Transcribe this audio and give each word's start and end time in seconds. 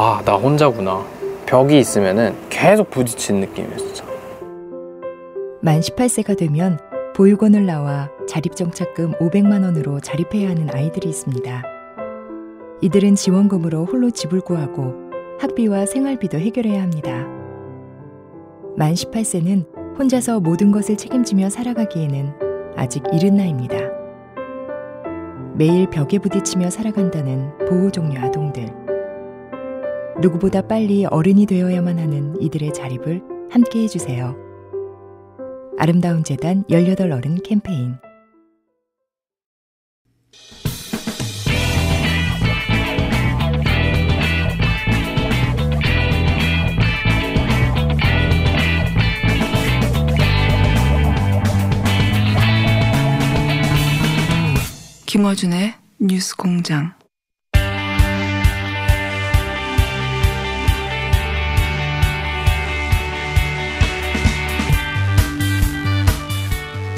아, 0.00 0.22
나 0.24 0.36
혼자구나. 0.36 1.04
벽이 1.44 1.76
있으면은 1.76 2.32
계속 2.48 2.88
부딪히는 2.88 3.40
느낌이었어. 3.40 4.04
만 5.60 5.80
18세가 5.80 6.38
되면 6.38 6.78
보육원을 7.16 7.66
나와 7.66 8.08
자립정착금 8.28 9.14
500만 9.14 9.64
원으로 9.64 9.98
자립해야 9.98 10.50
하는 10.50 10.68
아이들이 10.72 11.08
있습니다. 11.08 11.64
이들은 12.80 13.16
지원금으로 13.16 13.86
홀로 13.86 14.10
집을 14.10 14.40
구하고 14.42 14.94
학비와 15.40 15.86
생활비도 15.86 16.38
해결해야 16.38 16.80
합니다. 16.80 17.26
만 18.76 18.94
18세는 18.94 19.98
혼자서 19.98 20.38
모든 20.38 20.70
것을 20.70 20.96
책임지며 20.96 21.50
살아가기에는 21.50 22.34
아직 22.76 23.02
이른 23.12 23.34
나이입니다. 23.34 23.76
매일 25.56 25.90
벽에 25.90 26.20
부딪히며 26.20 26.70
살아간다는 26.70 27.50
보호종류 27.66 28.16
아동들. 28.20 28.87
누구보다 30.20 30.62
빨리 30.62 31.04
어른이 31.04 31.46
되어야만 31.46 31.98
하는 31.98 32.40
이들의 32.42 32.72
자립을 32.74 33.22
함께 33.50 33.82
해주세요. 33.82 34.36
아름다운 35.78 36.24
재단 36.24 36.64
18 36.68 37.12
어른 37.12 37.36
캠페인 37.44 37.96
김어준의 55.06 55.74
뉴스 56.00 56.36
공장. 56.36 56.97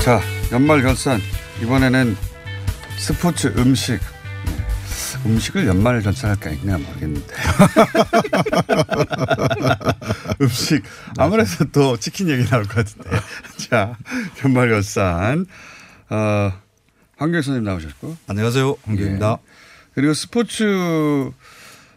자, 0.05 0.21
연말 0.51 0.83
결산. 0.83 1.21
이번에는 1.63 2.17
스포츠 2.97 3.53
음식. 3.59 3.99
네. 4.47 4.53
음식을 5.27 5.67
연말 5.67 6.01
결산할까 6.01 6.51
있냐 6.51 6.79
모르겠는데. 6.79 7.27
음식. 10.41 10.83
아무래도 11.19 11.67
또 11.73 11.97
치킨 11.99 12.31
얘기 12.31 12.45
나올 12.47 12.65
것 12.65 12.77
같은데. 12.77 13.11
자, 13.69 13.97
연말 14.43 14.71
결산. 14.71 15.45
어, 16.09 16.53
황교안 17.19 17.43
선생님 17.43 17.65
나오셨고. 17.65 18.17
안녕하세요. 18.27 18.77
황교입니다. 18.83 19.39
예. 19.39 19.51
그리고 19.95 20.15
스포츠 20.15 21.31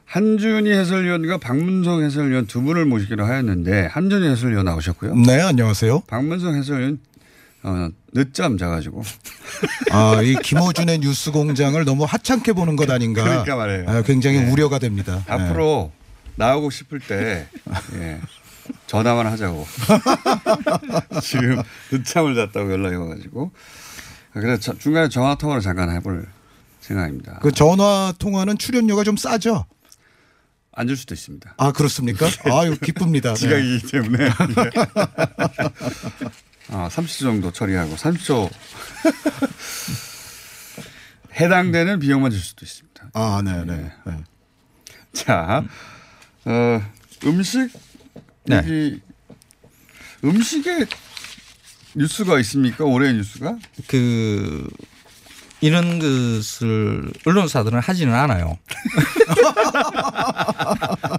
한준희 0.06 0.72
해설위원과 0.72 1.38
박문성 1.38 2.04
해설위원 2.04 2.48
두 2.48 2.62
분을 2.62 2.86
모시기로 2.86 3.26
하였는데 3.26 3.88
한준희 3.88 4.28
해설위원 4.28 4.66
나오셨고요. 4.66 5.16
네, 5.16 5.42
안녕하세요. 5.42 6.02
박문성 6.08 6.56
해설위원 6.56 7.00
어, 7.64 7.90
늦잠 8.14 8.58
자가지고. 8.58 9.04
아, 9.92 10.22
이 10.22 10.36
김호준의 10.36 11.00
뉴스 11.00 11.32
공장을 11.32 11.84
너무 11.86 12.04
하찮게 12.04 12.54
보는 12.54 12.76
것 12.76 12.90
아닌가. 12.92 13.24
그러니까 13.24 13.56
말이에요. 13.56 13.90
아, 13.90 14.02
굉장히 14.02 14.42
네. 14.42 14.52
우려가 14.52 14.80
됩니다. 14.80 15.24
앞으로 15.28 15.92
나오고 16.36 16.70
싶을 16.72 17.00
때 17.00 17.48
예, 17.96 18.20
전화만 18.88 19.28
하자고. 19.28 19.66
지금 21.24 21.62
늦잠을 21.92 22.36
잤다고 22.36 22.72
연락이 22.72 22.96
와가지고. 22.96 23.52
그래서 24.34 24.60
저- 24.60 24.78
중간에 24.78 25.10
전화 25.10 25.36
통화를 25.36 25.62
잠깐 25.62 25.92
해볼 25.92 26.26
생각입니다. 26.82 27.40
그 27.42 27.52
전화 27.52 28.12
통화는 28.18 28.58
출연료가 28.58 29.04
좀 29.04 29.16
싸죠? 29.16 29.66
안 30.76 30.88
줄 30.88 30.98
수도 30.98 31.14
있습니다. 31.14 31.54
아, 31.58 31.72
그렇습니까? 31.72 32.26
아유, 32.52 32.76
기쁩니다. 32.80 33.36
네. 33.36 33.40
지각이기 33.40 33.88
때문에. 33.92 34.28
예. 36.72 36.76
아, 36.76 36.88
30초 36.90 37.20
정도 37.20 37.52
처리하고 37.52 37.96
30초 37.96 38.50
해당되는 41.40 42.00
비용만 42.00 42.32
줄 42.32 42.40
수도 42.40 42.66
있습니다. 42.66 43.10
아, 43.14 43.42
네, 43.44 43.64
네. 43.66 43.92
네. 44.06 44.14
자, 45.14 45.64
어, 46.46 46.82
음식 47.26 47.70
네. 48.46 49.00
음식에 50.24 50.86
뉴스가 51.96 52.40
있습니까? 52.40 52.86
올해 52.86 53.12
뉴스가? 53.14 53.58
그 53.88 54.68
이런 55.62 56.00
것을 56.00 57.12
언론사들은 57.26 57.80
하지는 57.80 58.14
않아요. 58.14 58.58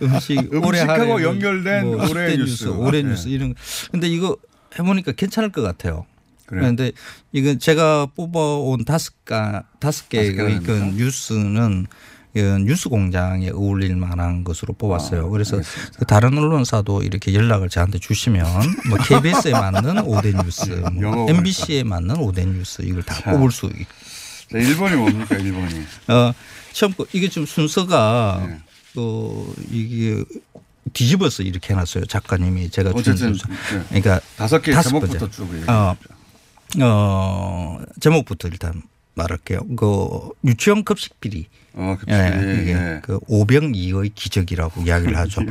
음식 0.03 0.39
음식하고 0.53 0.93
하루에 0.93 1.07
뭐 1.07 1.23
연결된 1.23 1.85
올해 1.87 2.35
10대 2.35 2.39
뉴스. 2.39 2.67
올해 2.69 3.03
네. 3.03 3.09
뉴스 3.11 3.29
이런. 3.29 3.55
거. 3.55 3.61
근데 3.91 4.09
이거 4.09 4.37
해보니까 4.79 5.13
괜찮을 5.13 5.51
것 5.53 5.63
같아요. 5.63 6.07
그래요? 6.47 6.63
그런데 6.63 6.93
이건 7.33 7.59
제가 7.59 8.07
뽑아온 8.15 8.85
다섯 8.85 9.25
가 9.25 9.65
다섯 9.81 10.09
개의 10.09 10.35
그 10.35 10.93
뉴스는 10.97 11.87
그 12.35 12.41
뉴스 12.59 12.89
공장에 12.89 13.51
어울릴 13.51 13.95
만한 13.97 14.43
것으로 14.43 14.75
뽑았어요. 14.75 15.27
아, 15.27 15.29
그래서 15.29 15.57
알겠습니다. 15.57 15.99
그 15.99 16.05
다른 16.05 16.37
언론사도 16.37 17.03
이렇게 17.03 17.33
연락을 17.33 17.69
저한테 17.69 17.99
주시면 17.99 18.45
뭐 18.89 18.99
KBS에 19.07 19.53
맞는 19.53 20.03
5대 20.05 20.45
뉴스, 20.45 20.69
영어 21.01 21.17
뭐 21.17 21.31
MBC에 21.31 21.85
맞는 21.85 22.17
5대 22.17 22.47
뉴스 22.47 22.83
이걸 22.83 23.03
다 23.05 23.15
자. 23.15 23.31
뽑을 23.31 23.51
수 23.53 23.67
있. 23.67 23.87
자, 24.51 24.59
일본이 24.59 24.97
뭡니까? 24.97 25.37
일본이. 25.37 25.85
어 26.09 26.33
처음 26.73 26.93
거 26.95 27.07
이게 27.13 27.29
좀 27.29 27.47
순서가 27.47 28.45
네. 28.49 28.59
어 28.97 29.47
이게 29.71 30.23
뒤집어서 30.93 31.43
이렇게 31.43 31.73
해놨어요 31.73 32.07
작가님이 32.07 32.71
제가 32.71 32.91
준 32.91 33.15
어쨌든. 33.15 33.33
네. 33.33 33.85
그러니까 33.89 34.21
다섯 34.37 34.61
개 34.61 34.73
다섯 34.73 34.91
제목부터 34.91 35.19
번째. 35.19 35.37
쭉 35.37 35.69
어. 35.69 35.97
어 36.83 37.79
제목부터 38.01 38.49
일단 38.49 38.83
말할게요. 39.15 39.61
그 39.77 40.31
유치원 40.45 40.85
급식 40.85 41.21
비리. 41.21 41.47
어, 41.75 41.97
그 41.99 42.07
예, 42.13 42.61
이게 42.61 42.73
예. 42.73 43.01
그 43.03 43.19
오병이의 43.27 44.11
기적이라고 44.15 44.83
이야기를 44.83 45.17
하죠. 45.17 45.43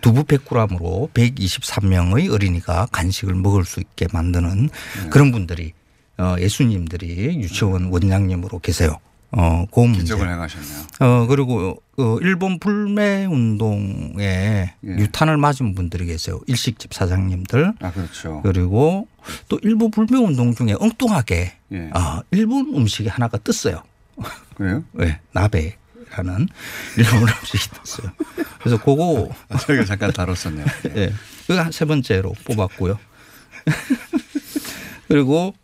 두부 0.00 0.24
100g으로 0.24 1.12
123명의 1.12 2.32
어린이가 2.32 2.88
간식을 2.90 3.34
먹을 3.34 3.64
수 3.64 3.80
있게 3.80 4.06
만드는 4.12 4.68
네. 4.68 5.08
그런 5.10 5.30
분들이 5.30 5.72
어, 6.18 6.36
예수님들이 6.38 7.40
유치원 7.40 7.86
원장님으로 7.86 8.58
계세요. 8.58 8.98
어, 9.34 9.66
그 9.72 9.80
문제. 9.80 10.00
기적을 10.00 10.28
행하셨네요. 10.28 10.78
어, 11.00 11.26
그리고 11.26 11.82
어, 11.98 12.18
일본 12.20 12.58
불매 12.58 13.24
운동에 13.24 14.20
예. 14.20 14.74
유탄을 14.84 15.38
맞은 15.38 15.74
분들이 15.74 16.04
계세요. 16.06 16.40
일식집 16.46 16.92
사장님들. 16.92 17.72
아, 17.80 17.92
그렇죠. 17.92 18.40
그리고 18.44 19.08
또 19.48 19.58
일부 19.62 19.90
불매 19.90 20.18
운동 20.18 20.54
중에 20.54 20.74
엉뚱하게 20.78 21.52
예. 21.72 21.90
아, 21.94 22.22
일본 22.30 22.74
음식이 22.74 23.08
하나가 23.08 23.38
떴어요. 23.42 23.82
그래요? 24.54 24.84
네, 24.92 25.18
나베라는 25.32 26.48
일본 26.98 27.22
음식이 27.22 27.70
떴어요. 27.74 28.12
그래서 28.60 28.76
그거 28.82 29.30
아, 29.48 29.56
저희가 29.56 29.84
잠깐 29.86 30.12
다뤘었네요. 30.12 30.66
예. 30.96 31.12
그거 31.46 31.70
세 31.72 31.86
번째로 31.86 32.34
뽑았고요. 32.44 32.98
그리고 35.08 35.54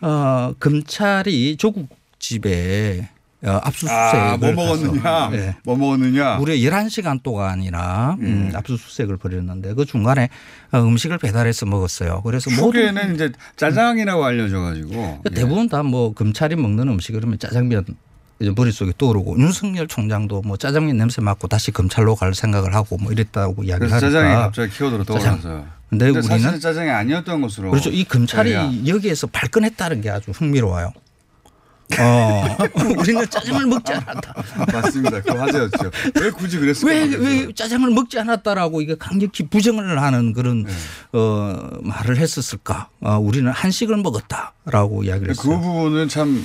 어, 0.00 0.52
검찰이 0.60 1.56
조국 1.56 1.88
집에 2.18 3.08
어, 3.10 3.15
압수수색을 3.50 3.94
아, 3.94 4.36
뭐 4.38 4.52
먹었느냐? 4.52 5.30
예. 5.32 5.56
뭐 5.64 5.76
먹었느냐? 5.76 6.36
무려 6.36 6.54
11시간 6.54 7.22
동안이나 7.22 8.16
음, 8.20 8.50
예. 8.52 8.56
압수수색을 8.56 9.16
벌였는데 9.16 9.74
그 9.74 9.84
중간에 9.84 10.28
어, 10.72 10.78
음식을 10.80 11.18
배달해서 11.18 11.66
먹었어요. 11.66 12.22
그래서 12.22 12.50
초기에는 12.50 13.14
이제 13.14 13.32
짜장이라고 13.56 14.24
알려져 14.24 14.60
가지고 14.60 15.20
예. 15.30 15.34
대부분 15.34 15.68
다 15.68 15.82
뭐 15.86 16.12
검찰이 16.12 16.56
먹는 16.56 16.88
음식 16.88 17.12
그러면 17.12 17.38
짜장면 17.38 17.84
이제 18.40 18.52
머릿속에 18.54 18.92
떠오르고 18.98 19.38
윤석열 19.38 19.86
총장도 19.86 20.42
뭐 20.42 20.56
짜장면 20.56 20.96
냄새 20.96 21.22
맡고 21.22 21.46
다시 21.48 21.70
검찰로 21.70 22.16
갈 22.16 22.34
생각을 22.34 22.74
하고 22.74 22.96
뭐 22.98 23.12
이랬다고 23.12 23.62
이야기를 23.62 23.90
하니까 23.92 24.00
짜장이 24.00 24.34
갑자기 24.34 24.72
키워드로 24.76 25.04
짜장. 25.04 25.40
떠올라서. 25.40 25.66
근데 25.88 26.10
근데 26.10 26.34
우리는 26.34 26.58
짜장이 26.60 26.90
아니었던 26.90 27.40
것으로. 27.40 27.70
그렇죠. 27.70 27.90
이 27.90 28.02
검찰이 28.04 28.88
여기에서 28.88 29.28
발끈했다는 29.28 30.00
게 30.00 30.10
아주 30.10 30.32
흥미로워요. 30.32 30.92
어, 31.98 32.56
우리는 32.98 33.28
짜장을 33.30 33.66
먹지 33.66 33.92
않았다. 33.92 34.34
맞습니다. 34.72 35.20
그 35.22 35.30
화제였죠. 35.32 35.90
왜 36.20 36.30
굳이 36.30 36.58
그랬을까? 36.58 36.92
왜, 36.92 37.04
왜 37.16 37.52
짜장을 37.54 37.88
먹지 37.90 38.18
않았다라고 38.18 38.82
이게 38.82 38.96
강력히 38.98 39.46
부정을 39.48 40.00
하는 40.02 40.32
그런 40.32 40.64
네. 40.64 40.72
어, 41.12 41.68
말을 41.82 42.16
했었을까? 42.18 42.88
어, 43.00 43.18
우리는 43.18 43.50
한식을 43.50 43.96
먹었다라고 43.98 45.04
이야기를 45.04 45.34
그 45.34 45.40
했어요. 45.48 45.60
부분은 45.60 46.08
참 46.08 46.44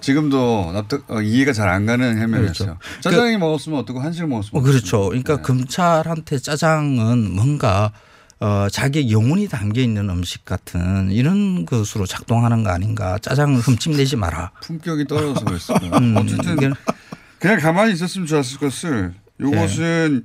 지금도 0.00 0.70
납득 0.72 1.04
어, 1.08 1.20
이해가 1.20 1.52
잘 1.52 1.68
안 1.68 1.84
가는 1.86 2.18
해명이었어요. 2.18 2.76
그렇죠. 2.78 3.00
짜장이 3.00 3.38
먹었으면 3.38 3.78
어떻고 3.80 4.00
한식을 4.00 4.28
먹었으면 4.28 4.60
어, 4.60 4.64
그렇죠. 4.64 5.06
그러니까 5.08 5.36
네. 5.36 5.42
검찰한테 5.42 6.38
짜장은 6.38 7.34
뭔가 7.34 7.92
어, 8.38 8.68
자기의 8.70 9.10
영혼이 9.10 9.48
담겨 9.48 9.80
있는 9.80 10.10
음식 10.10 10.44
같은 10.44 11.10
이런 11.10 11.64
것으로 11.64 12.04
작동하는 12.06 12.62
거 12.64 12.70
아닌가. 12.70 13.18
짜장을 13.18 13.58
흠집내지 13.60 14.16
마라. 14.16 14.52
품격이 14.62 15.06
떨어져서 15.06 15.44
거예요. 15.78 15.94
음, 15.94 16.16
어쨌든 16.16 16.56
그냥 17.38 17.60
가만히 17.60 17.92
있었으면 17.92 18.26
좋았을 18.26 18.58
것을 18.58 19.14
요것은 19.40 20.24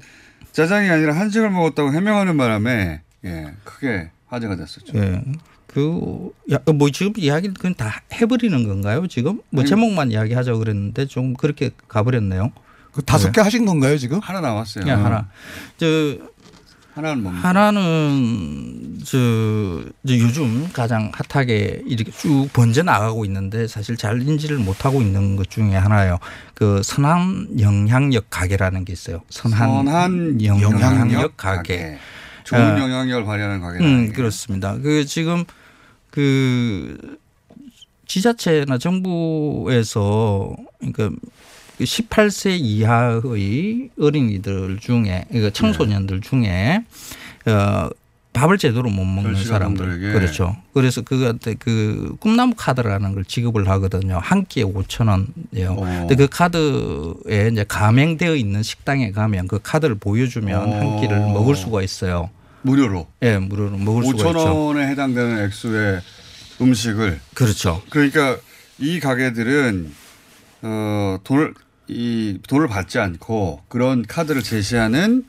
짜장이 0.51 0.89
아니라 0.89 1.15
한식을 1.15 1.49
먹었다고 1.49 1.93
해명하는 1.93 2.35
바람에 2.35 3.01
예, 3.23 3.53
크게 3.63 4.11
화제가 4.27 4.55
됐었죠. 4.55 4.97
예. 4.97 5.23
그, 5.67 6.31
야, 6.51 6.57
뭐 6.73 6.89
지금 6.89 7.13
이야기는 7.15 7.53
그냥 7.53 7.75
다 7.75 8.01
해버리는 8.13 8.67
건가요? 8.67 9.07
지금? 9.07 9.41
뭐 9.49 9.61
아니, 9.61 9.69
제목만 9.69 10.11
이야기하자고 10.11 10.59
그랬는데 10.59 11.05
좀 11.05 11.33
그렇게 11.33 11.71
가버렸네요. 11.87 12.51
그 12.91 13.01
다섯 13.03 13.31
개 13.31 13.39
하신 13.39 13.65
건가요 13.65 13.97
지금? 13.97 14.19
하나 14.19 14.41
나왔어요. 14.41 14.83
그냥 14.83 15.05
하나. 15.05 15.29
저, 15.77 15.85
하나는 16.93 17.23
먹는 17.23 17.39
하나는 17.39 18.99
저, 19.03 19.17
저 20.05 20.13
요즘 20.13 20.69
가장 20.73 21.11
핫하게 21.13 21.83
이렇게 21.85 22.11
쭉 22.11 22.49
번져 22.51 22.83
나가고 22.83 23.23
있는데 23.25 23.67
사실 23.67 23.95
잘 23.95 24.21
인지를 24.21 24.57
못 24.57 24.85
하고 24.85 25.01
있는 25.01 25.35
것 25.35 25.49
중에 25.49 25.75
하나예요. 25.75 26.19
그 26.53 26.81
선한 26.83 27.59
영향력 27.59 28.25
가게라는 28.29 28.85
게 28.85 28.93
있어요. 28.93 29.21
선한, 29.29 29.85
선한 29.85 30.43
영향력, 30.43 30.81
영향력 30.81 31.37
가게. 31.37 31.77
가게. 31.77 31.97
좋은 32.43 32.61
어. 32.61 32.79
영향력을 32.79 33.25
발휘하는 33.25 33.61
가게다. 33.61 33.85
음, 33.85 34.11
그렇습니다. 34.11 34.77
그 34.77 35.05
지금 35.05 35.45
그 36.09 36.97
지자체나 38.05 38.77
정부에서 38.77 40.53
그러니까 40.79 41.09
그 41.09 41.15
18세 41.83 42.57
이하의 42.59 43.89
어린이들 43.99 44.79
중에 44.79 45.25
그러니까 45.29 45.49
청소년들 45.51 46.21
중에 46.21 46.83
어 47.45 47.89
밥을 48.33 48.57
제대로 48.57 48.89
못 48.89 49.03
먹는 49.03 49.43
사람들. 49.43 50.13
그렇죠. 50.13 50.55
그래서 50.73 51.01
그한테 51.01 51.55
그 51.55 52.15
꿈나무 52.19 52.53
카드라는 52.55 53.13
걸 53.13 53.25
지급을 53.25 53.67
하거든요. 53.69 54.19
한 54.21 54.45
끼에 54.45 54.63
5천 54.63 55.09
원이에요. 55.09 55.71
어. 55.71 55.85
근데 56.07 56.15
그 56.15 56.27
카드에 56.27 57.49
이제 57.51 57.65
가맹되어 57.67 58.35
있는 58.35 58.63
식당에 58.63 59.11
가면 59.11 59.47
그 59.49 59.59
카드를 59.61 59.95
보여주면 59.95 60.61
어. 60.61 60.79
한 60.79 61.01
끼를 61.01 61.19
먹을 61.19 61.55
수가 61.55 61.81
있어요. 61.81 62.29
무료로 62.61 63.07
예, 63.23 63.37
무료로 63.37 63.77
먹을 63.77 64.03
수가 64.05 64.17
5천 64.17 64.27
있죠. 64.29 64.65
원에 64.67 64.87
해당되는 64.87 65.43
액수의 65.45 66.01
음식을 66.61 67.19
그렇죠. 67.33 67.81
그러니까 67.89 68.37
이 68.79 68.99
가게들은 68.99 69.91
어 70.61 71.17
돈을 71.23 71.53
이 71.91 72.39
돈을 72.47 72.67
받지 72.67 72.99
않고 72.99 73.61
그런 73.67 74.05
카드를 74.05 74.41
제시하는 74.41 75.25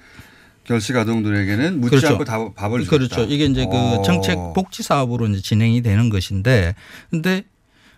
결식 0.65 0.97
아동들에게는 0.97 1.81
묻지 1.81 1.91
그렇죠. 1.91 2.09
않고 2.09 2.25
다 2.25 2.53
밥을 2.55 2.85
주겠다. 2.85 2.97
그렇죠. 2.97 3.23
이게 3.25 3.47
이제 3.47 3.67
그 3.67 3.77
어. 3.77 4.03
정책 4.03 4.37
복지 4.55 4.83
사업으로 4.83 5.27
이제 5.27 5.41
진행이 5.41 5.83
되는 5.83 6.09
것인데 6.09 6.75
근데 7.11 7.45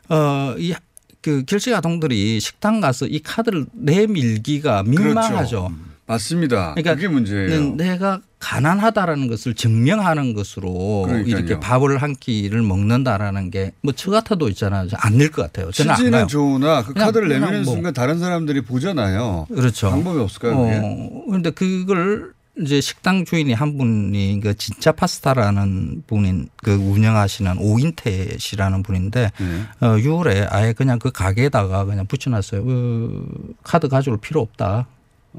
어이 0.08 0.74
그 1.20 1.44
결식 1.46 1.74
아동들이 1.74 2.40
식당 2.40 2.80
가서 2.80 3.06
이 3.06 3.18
카드를 3.20 3.66
내밀기가 3.72 4.82
민망하죠. 4.82 5.68
그렇죠. 5.68 5.93
맞습니다. 6.06 6.74
그러니까 6.74 6.94
그게 6.94 7.08
문제예요. 7.08 7.74
내가 7.76 8.20
가난하다라는 8.38 9.26
것을 9.28 9.54
증명하는 9.54 10.34
것으로 10.34 11.04
그러니까요. 11.06 11.36
이렇게 11.38 11.58
밥을 11.60 11.96
한 12.02 12.14
끼를 12.14 12.62
먹는다라는 12.62 13.50
게 13.50 13.72
뭐 13.82 13.92
저 13.96 14.10
같아도 14.10 14.48
있잖아요. 14.50 14.86
안낼 14.96 15.30
것 15.30 15.42
같아요. 15.42 15.70
저는 15.70 15.90
안 15.92 15.96
취지는. 15.96 16.28
좋으나 16.28 16.82
그 16.84 16.92
카드를 16.92 17.28
내미는 17.28 17.64
뭐. 17.64 17.74
순간 17.74 17.94
다른 17.94 18.18
사람들이 18.18 18.60
보잖아요. 18.62 19.46
그렇죠. 19.48 19.90
방법이 19.90 20.18
없을까요? 20.20 20.52
어, 20.54 21.24
그런데 21.26 21.50
그걸 21.50 22.32
이제 22.60 22.80
식당 22.80 23.24
주인이 23.24 23.52
한 23.52 23.76
분이 23.78 24.38
그 24.42 24.54
진짜 24.54 24.92
파스타라는 24.92 26.04
분인 26.06 26.48
그 26.56 26.72
운영하시는 26.74 27.56
오인태 27.58 28.36
씨라는 28.38 28.82
분인데 28.84 29.30
네. 29.38 29.86
어, 29.86 29.96
6월에 29.96 30.46
아예 30.50 30.72
그냥 30.72 30.98
그 30.98 31.10
가게에다가 31.10 31.84
그냥 31.86 32.06
붙여놨어요. 32.06 32.62
그 32.64 33.54
카드 33.64 33.88
가져올 33.88 34.18
필요 34.18 34.40
없다. 34.40 34.86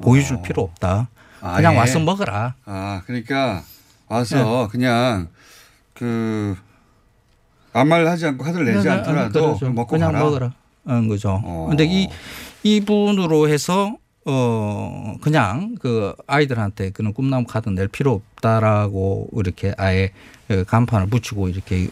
보여줄 0.01 0.37
어. 0.37 0.41
필요 0.41 0.63
없다. 0.63 1.09
아예? 1.41 1.55
그냥 1.57 1.77
와서 1.77 1.99
먹어라. 1.99 2.55
아, 2.65 3.01
그러니까 3.05 3.63
와서 4.07 4.67
그냥 4.71 5.27
그 5.93 6.55
아무 7.73 7.89
말 7.89 8.07
하지 8.07 8.25
않고 8.25 8.43
카드를 8.43 8.65
내지 8.65 8.79
그냥, 8.79 8.99
않더라도 8.99 9.41
그렇죠. 9.57 9.69
먹고 9.71 9.87
그냥 9.91 10.11
가라. 10.11 10.23
먹어라. 10.23 10.53
는 10.87 11.07
거죠. 11.07 11.41
어. 11.43 11.65
근데 11.69 11.85
이 11.85 12.07
이분으로 12.63 13.49
해서 13.49 13.97
어 14.27 15.15
그냥 15.21 15.75
그 15.79 16.13
아이들한테 16.27 16.91
그런 16.91 17.13
꿈나무 17.13 17.45
카드 17.45 17.69
낼 17.69 17.87
필요 17.87 18.13
없다라고 18.13 19.29
이렇게 19.35 19.73
아예 19.77 20.11
그 20.47 20.63
간판을 20.63 21.07
붙이고 21.07 21.47
이렇게 21.49 21.87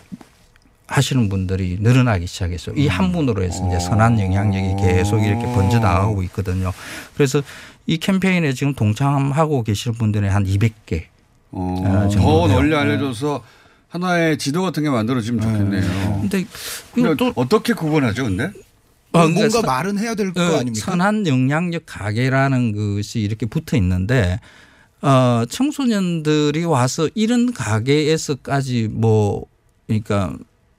하시는 0.88 1.28
분들이 1.30 1.78
늘어나기 1.80 2.28
시작했어요. 2.28 2.76
이 2.76 2.88
한 2.88 3.12
분으로 3.12 3.44
해서 3.44 3.66
이제 3.68 3.80
선한 3.80 4.20
영향력이 4.20 4.76
계속 4.84 5.24
이렇게 5.24 5.44
번져 5.54 5.80
나가고 5.80 6.22
있거든요. 6.24 6.72
그래서 7.16 7.42
이 7.86 7.98
캠페인에 7.98 8.54
지금 8.54 8.74
동참하고 8.74 9.64
계시는 9.64 9.98
분들이 9.98 10.28
한 10.28 10.46
200개. 10.46 11.04
어, 11.52 11.84
아, 11.86 12.08
더? 12.10 12.48
널리 12.48 12.76
알려줘서 12.76 13.44
하나의 13.90 14.38
지도 14.38 14.62
같은 14.64 14.84
게 14.84 14.90
만들어지면 14.90 15.42
좋겠네요. 15.42 16.20
근데 16.22 16.40
이거 16.40 16.50
근데 16.94 17.16
또 17.16 17.32
어떻게 17.36 17.74
구분하죠, 17.74 18.24
근데? 18.24 18.46
어, 18.46 18.52
그러니까 19.20 19.40
뭔가 19.40 19.50
서- 19.50 19.62
말은 19.62 20.00
해야 20.00 20.16
될거 20.16 20.42
어, 20.42 20.56
아닙니까? 20.60 20.86
선한 20.86 21.28
영향력 21.28 21.84
가게라는 21.86 22.72
것이 22.98 23.20
이렇게 23.20 23.46
붙어 23.46 23.78
있는데 23.78 24.40
어, 25.04 25.44
청소년들이 25.48 26.64
와서 26.64 27.08
이런 27.14 27.54
가게에서까지 27.54 28.88
뭐 28.92 29.46
그러니까 29.86 30.34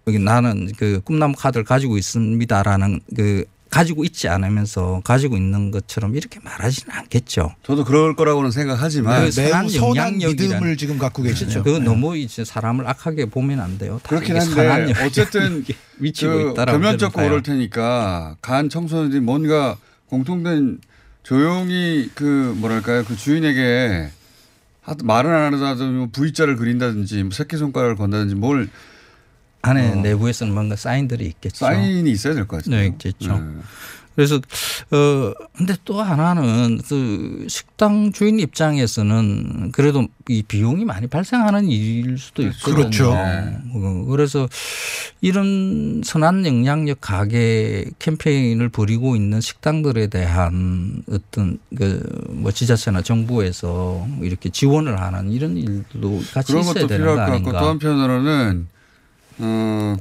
여기 0.09 0.19
나는 0.19 0.73
그 0.77 1.01
꿈나무 1.05 1.35
카드를 1.37 1.65
가지고 1.65 1.97
있습니다라는 1.97 3.01
그 3.15 3.45
가지고 3.75 4.05
있지 4.05 4.29
않으면서 4.29 5.01
가지고 5.03 5.37
있는 5.37 5.73
것처럼 5.73 6.15
이렇게 6.15 6.39
말하지는 6.45 6.95
않겠죠. 6.95 7.57
저도 7.65 7.85
그럴 7.85 8.15
거라고는 8.15 8.53
생각하지만 8.53 9.29
그 9.31 9.41
매우 9.41 9.69
선한 9.69 10.19
믿음을 10.19 10.77
지금 10.77 10.97
갖고 10.97 11.23
계시죠. 11.25 11.63
그렇죠. 11.63 11.63
그거 11.65 11.79
너무 11.81 12.17
이제 12.17 12.45
사람을 12.45 12.87
악하게 12.87 13.27
보면 13.27 13.59
안 13.59 13.77
돼요. 13.77 13.99
다 14.05 14.11
그렇긴 14.11 14.37
한데 14.37 14.95
어쨌든 15.05 15.65
미치고 15.99 16.33
그 16.33 16.51
있다라고 16.53 16.79
겸연쩍고. 16.79 17.21
그럴 17.21 17.43
테니까 17.43 18.37
간 18.41 18.69
청소년들이 18.69 19.21
뭔가 19.21 19.77
공통된 20.07 20.79
조용히 21.25 22.11
그 22.15 22.55
뭐랄까요 22.59 23.03
그 23.05 23.17
주인에게 23.17 24.09
하- 24.83 24.95
말은 25.03 25.33
안 25.33 25.55
하더라도 25.55 25.87
뭐 25.91 26.09
V자를 26.13 26.55
그린다든지 26.57 27.25
뭐 27.25 27.33
새끼 27.33 27.57
손가락을 27.57 27.97
건다든지 27.97 28.37
뭘 28.37 28.69
안에 29.65 29.93
어. 29.93 29.95
내부에서는 29.97 30.53
뭔가 30.53 30.77
사인들이 30.77 31.25
있겠죠. 31.27 31.65
사인이 31.65 32.11
있어야 32.11 32.35
될 32.35 32.47
것 32.47 32.63
같아요. 32.63 32.81
네, 32.81 32.87
있겠죠. 32.89 33.41
그래서 34.15 34.37
어 34.37 35.33
근데 35.59 35.75
또 35.85 36.01
하나는 36.01 36.79
그 36.89 37.47
식당 37.49 38.13
주인 38.13 38.39
입장에서는 38.39 39.73
그래도 39.73 40.07
이 40.29 40.45
비용이 40.45 40.85
많이 40.85 41.09
발생하는 41.09 41.69
일일 41.69 42.17
수도 42.19 42.43
있거든요. 42.43 42.75
그렇죠. 42.77 43.11
어, 43.13 44.07
그래서 44.09 44.49
이런 45.21 46.03
선한 46.05 46.47
영향력 46.47 46.99
가게 47.01 47.87
캠페인을 47.99 48.69
벌이고 48.69 49.17
있는 49.17 49.41
식당들에 49.41 50.07
대한 50.07 51.03
어떤 51.11 51.59
그뭐 51.77 52.53
지자체나 52.53 53.03
정부에서 53.03 54.07
이렇게 54.23 54.49
지원을 54.49 55.01
하는 55.01 55.33
이런 55.33 55.57
일도 55.57 56.23
같이 56.33 56.53
그런 56.53 56.63
있어야 56.63 56.75
것도 56.75 56.87
되는 56.87 56.99
필요할 57.05 57.17
거것 57.17 57.33
같고 57.33 57.49
아닌가. 57.49 57.61
또 57.61 57.69
한편으로는 57.69 58.69
어, 59.39 59.97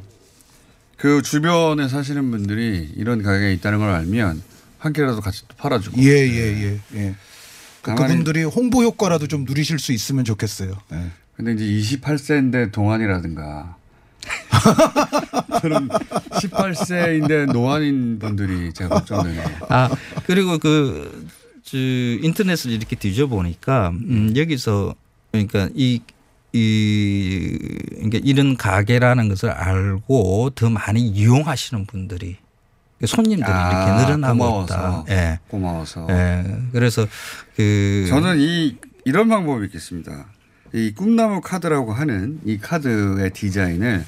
그 0.98 1.22
주변에 1.22 1.88
사시는 1.88 2.32
분들이 2.32 2.92
이런 2.96 3.22
가게에 3.24 3.54
있다는 3.54 3.80
걸 3.80 3.90
알면 3.90 4.42
한 4.80 4.94
개라도 4.94 5.22
같이 5.22 5.44
또 5.48 5.56
팔아주고. 5.58 6.02
예, 6.02 6.10
예, 6.10 6.64
예, 6.64 6.80
예. 6.96 7.16
그 7.82 7.92
가만히- 7.92 8.08
그분들이 8.10 8.44
홍보 8.44 8.84
효과라도 8.84 9.28
좀 9.28 9.44
누리실 9.46 9.80
수 9.80 9.92
있으면 9.92 10.24
좋겠어요. 10.26 10.78
예. 10.94 11.12
근데 11.36 11.54
이제 11.54 11.98
28세인데 11.98 12.72
동안이라든가 12.72 13.76
저는 15.62 15.90
18세인데 15.90 17.52
노안인 17.52 18.20
분들이 18.20 18.72
제가 18.74 18.90
걱정되네요. 19.00 19.44
아 19.70 19.90
그리고 20.28 20.58
그 20.60 21.28
저, 21.64 21.78
인터넷을 21.78 22.72
이렇게 22.72 22.96
뒤져보니까 22.96 23.90
음, 23.90 24.34
여기서 24.36 24.96
그러니까 25.32 25.70
이, 25.76 26.02
이 26.54 27.58
그러니까 27.96 28.20
이런 28.24 28.56
가게라는 28.56 29.28
것을 29.30 29.50
알고 29.50 30.52
더 30.56 30.70
많이 30.70 31.02
이용하시는 31.08 31.86
분들이 31.88 32.38
손님들이 33.06 33.52
아, 33.52 33.70
이렇게 33.98 34.06
늘어나고 34.06 34.38
고마워서. 34.38 34.74
있다. 34.74 35.06
예. 35.10 35.40
고마워서. 35.50 36.08
예. 36.12 36.44
그래서 36.72 37.06
그 37.56 38.06
저는 38.08 38.40
이 38.40 38.78
이런 39.04 39.28
방법이 39.28 39.66
있겠습니다. 39.66 40.28
이 40.74 40.94
꿈나무 40.96 41.42
카드라고 41.42 41.92
하는 41.92 42.40
이 42.46 42.58
카드의 42.60 43.32
디자인을 43.32 44.06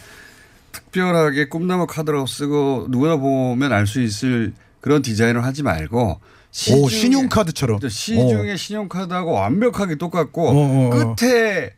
특별하게 0.71 1.49
꿈나무 1.49 1.87
카드라고 1.87 2.25
쓰고 2.27 2.87
누구나 2.89 3.17
보면 3.17 3.73
알 3.73 3.85
수 3.87 4.01
있을 4.01 4.53
그런 4.81 5.01
디자인을 5.01 5.43
하지 5.43 5.63
말고 5.63 6.11
오, 6.11 6.19
시중에- 6.51 6.89
신용카드처럼. 6.89 7.79
시중의 7.89 8.57
신용카드하고 8.57 9.31
완벽하게 9.33 9.95
똑같고 9.95 10.47
어, 10.47 10.53
어, 10.53 10.87
어. 10.87 11.15
끝에 11.15 11.71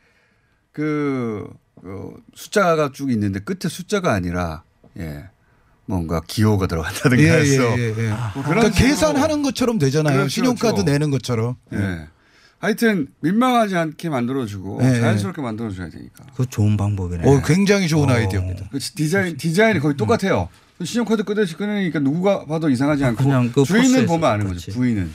그, 0.77 1.49
그 1.81 2.13
숫자가 2.35 2.91
쭉 2.93 3.09
있는데 3.11 3.39
끝에 3.39 3.67
숫자가 3.67 4.13
아니라 4.13 4.61
예 4.99 5.23
뭔가 5.87 6.21
기호가 6.27 6.67
들어간다든가 6.67 7.23
예, 7.23 7.31
해서 7.31 7.63
예, 7.79 7.81
예, 7.81 7.87
예. 7.97 8.09
뭐 8.35 8.43
그러니까 8.43 8.69
식으로- 8.69 8.75
계산하는 8.77 9.41
것처럼 9.41 9.79
되잖아요. 9.79 10.13
그렇죠, 10.17 10.29
신용카드 10.29 10.75
그렇죠. 10.75 10.83
내는 10.91 11.09
것처럼. 11.09 11.55
예. 11.73 12.07
하여튼 12.59 13.07
민망하지 13.21 13.75
않게 13.75 14.09
만들어주고 14.09 14.79
예, 14.83 14.87
예. 14.97 14.99
자연스럽게 15.01 15.41
만들어줘야 15.41 15.89
되니까. 15.89 16.25
그 16.35 16.45
좋은 16.47 16.77
방법이네. 16.77 17.27
어, 17.27 17.41
굉장히 17.43 17.87
좋은 17.87 18.07
아이디어입니다. 18.09 18.69
그 18.71 18.77
디자인 18.79 19.35
디자인이 19.37 19.79
거의 19.79 19.95
똑같아요. 19.97 20.49
신용카드 20.83 21.23
끄듯이 21.23 21.55
끊으니까 21.55 21.97
누구가 21.99 22.45
봐도 22.45 22.69
이상하지 22.69 23.03
않고 23.03 23.23
그냥 23.23 23.51
그 23.51 23.63
주인은 23.63 24.05
보면 24.05 24.29
아는 24.29 24.45
그렇지. 24.47 24.67
거죠. 24.67 24.77
부인은. 24.79 25.11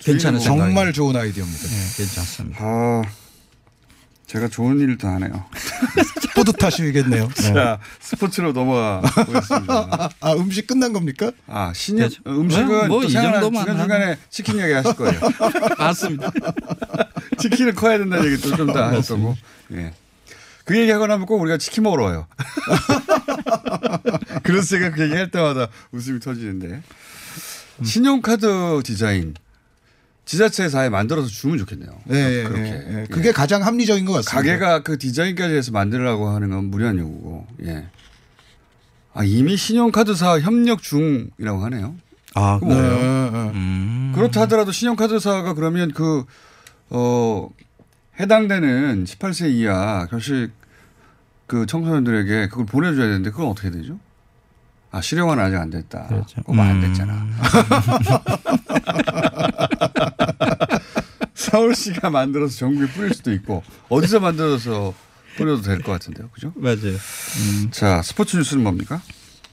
괜찮은 0.00 0.40
정말 0.40 0.92
좋은 0.92 1.14
아이디어입니다. 1.14 1.62
네, 1.62 1.76
괜찮습니다. 1.96 2.58
아, 2.64 3.02
제가 4.26 4.48
좋은 4.48 4.80
일도 4.80 5.06
하네요. 5.06 5.44
뿌듯하시겠네요. 6.34 7.28
네. 7.28 7.42
자, 7.54 7.78
스포츠로 8.00 8.52
넘어가 8.52 9.00
보겠습니다. 9.00 9.88
아, 9.90 10.08
아, 10.20 10.32
음식 10.34 10.66
끝난 10.66 10.92
겁니까? 10.92 11.30
아, 11.46 11.72
신년 11.74 12.08
되죠. 12.08 12.22
음식은 12.26 12.68
네, 12.68 12.86
뭐이 12.88 13.02
또 13.02 13.08
생각나 13.08 13.40
정도만 13.40 13.66
중간중간에 13.66 14.18
치킨 14.28 14.56
이야기 14.56 14.72
하실 14.72 14.94
거예요. 14.94 15.20
맞습니다. 15.78 16.30
치킨은 17.38 17.74
커야 17.74 17.98
된다는 17.98 18.30
얘기 18.32 18.42
좀더할 18.42 19.00
거고. 19.00 19.36
예. 19.72 19.92
그 20.64 20.76
얘기 20.76 20.90
하고 20.90 21.06
나면 21.06 21.26
꼭 21.26 21.40
우리가 21.40 21.58
치킨 21.58 21.84
먹으러 21.84 22.04
와요. 22.04 22.26
그래서 24.42 24.66
제가 24.66 24.90
그 24.90 25.04
얘기 25.04 25.14
할 25.14 25.30
때마다 25.30 25.68
웃음이 25.92 26.18
터지는데. 26.18 26.82
신용카드 27.84 28.82
디자인. 28.84 29.34
지자체에서 30.26 30.80
아예 30.80 30.88
만들어서 30.88 31.28
주면 31.28 31.56
좋겠네요. 31.58 31.88
예, 32.10 32.40
예, 32.40 32.42
그렇게. 32.42 32.62
예, 32.62 33.00
예. 33.02 33.06
그게 33.08 33.32
가장 33.32 33.64
합리적인 33.64 34.04
것 34.04 34.12
같습니다. 34.14 34.34
가게가 34.36 34.82
그 34.82 34.98
디자인까지 34.98 35.54
해서 35.54 35.70
만들라고 35.70 36.28
하는 36.28 36.50
건 36.50 36.64
무리한 36.64 36.98
요구고. 36.98 37.46
예. 37.64 37.86
아, 39.14 39.22
이미 39.24 39.56
신용카드사 39.56 40.40
협력 40.40 40.82
중이라고 40.82 41.64
하네요. 41.64 41.94
아, 42.34 42.58
뭐예요? 42.60 42.82
네, 42.82 43.30
네. 43.30 43.50
음. 43.54 44.12
그렇다 44.14 44.42
하더라도 44.42 44.72
신용카드사가 44.72 45.54
그러면 45.54 45.92
그, 45.92 46.24
어, 46.90 47.48
해당되는 48.18 49.04
18세 49.04 49.50
이하 49.52 50.06
결식 50.10 50.50
그 51.46 51.66
청소년들에게 51.66 52.48
그걸 52.48 52.66
보내줘야 52.66 53.06
되는데 53.06 53.30
그건 53.30 53.46
어떻게 53.46 53.70
되죠? 53.70 54.00
아, 54.90 55.00
실용화는 55.00 55.44
아직 55.44 55.56
안 55.56 55.70
됐다. 55.70 56.08
그렇죠. 56.08 56.42
그거 56.42 56.60
안 56.60 56.76
음. 56.76 56.80
됐잖아. 56.80 57.26
서울시가 61.50 62.10
만들어서 62.10 62.56
전국에 62.56 62.92
뿌릴 62.92 63.14
수도 63.14 63.32
있고 63.32 63.62
어디서 63.88 64.20
만들어서 64.20 64.94
뿌려도 65.36 65.62
될 65.62 65.80
것 65.82 65.92
같은데요. 65.92 66.28
그죠? 66.30 66.52
맞아요. 66.56 66.96
자, 67.70 68.02
스포츠 68.02 68.36
뉴스는 68.36 68.62
뭡니까? 68.62 69.02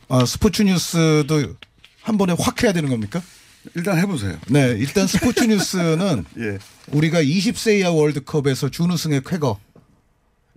아, 0.09 0.25
스포츠 0.25 0.61
뉴스도 0.63 1.55
한 2.01 2.17
번에 2.17 2.33
확 2.39 2.63
해야 2.63 2.71
되는 2.73 2.89
겁니까? 2.89 3.21
일단 3.75 3.97
해보세요. 3.97 4.37
네, 4.47 4.75
일단 4.77 5.07
스포츠 5.07 5.43
뉴스는 5.43 6.25
예. 6.39 6.57
우리가 6.91 7.21
20세 7.21 7.79
이하 7.79 7.91
월드컵에서 7.91 8.69
준우승의 8.69 9.21
쾌거. 9.25 9.59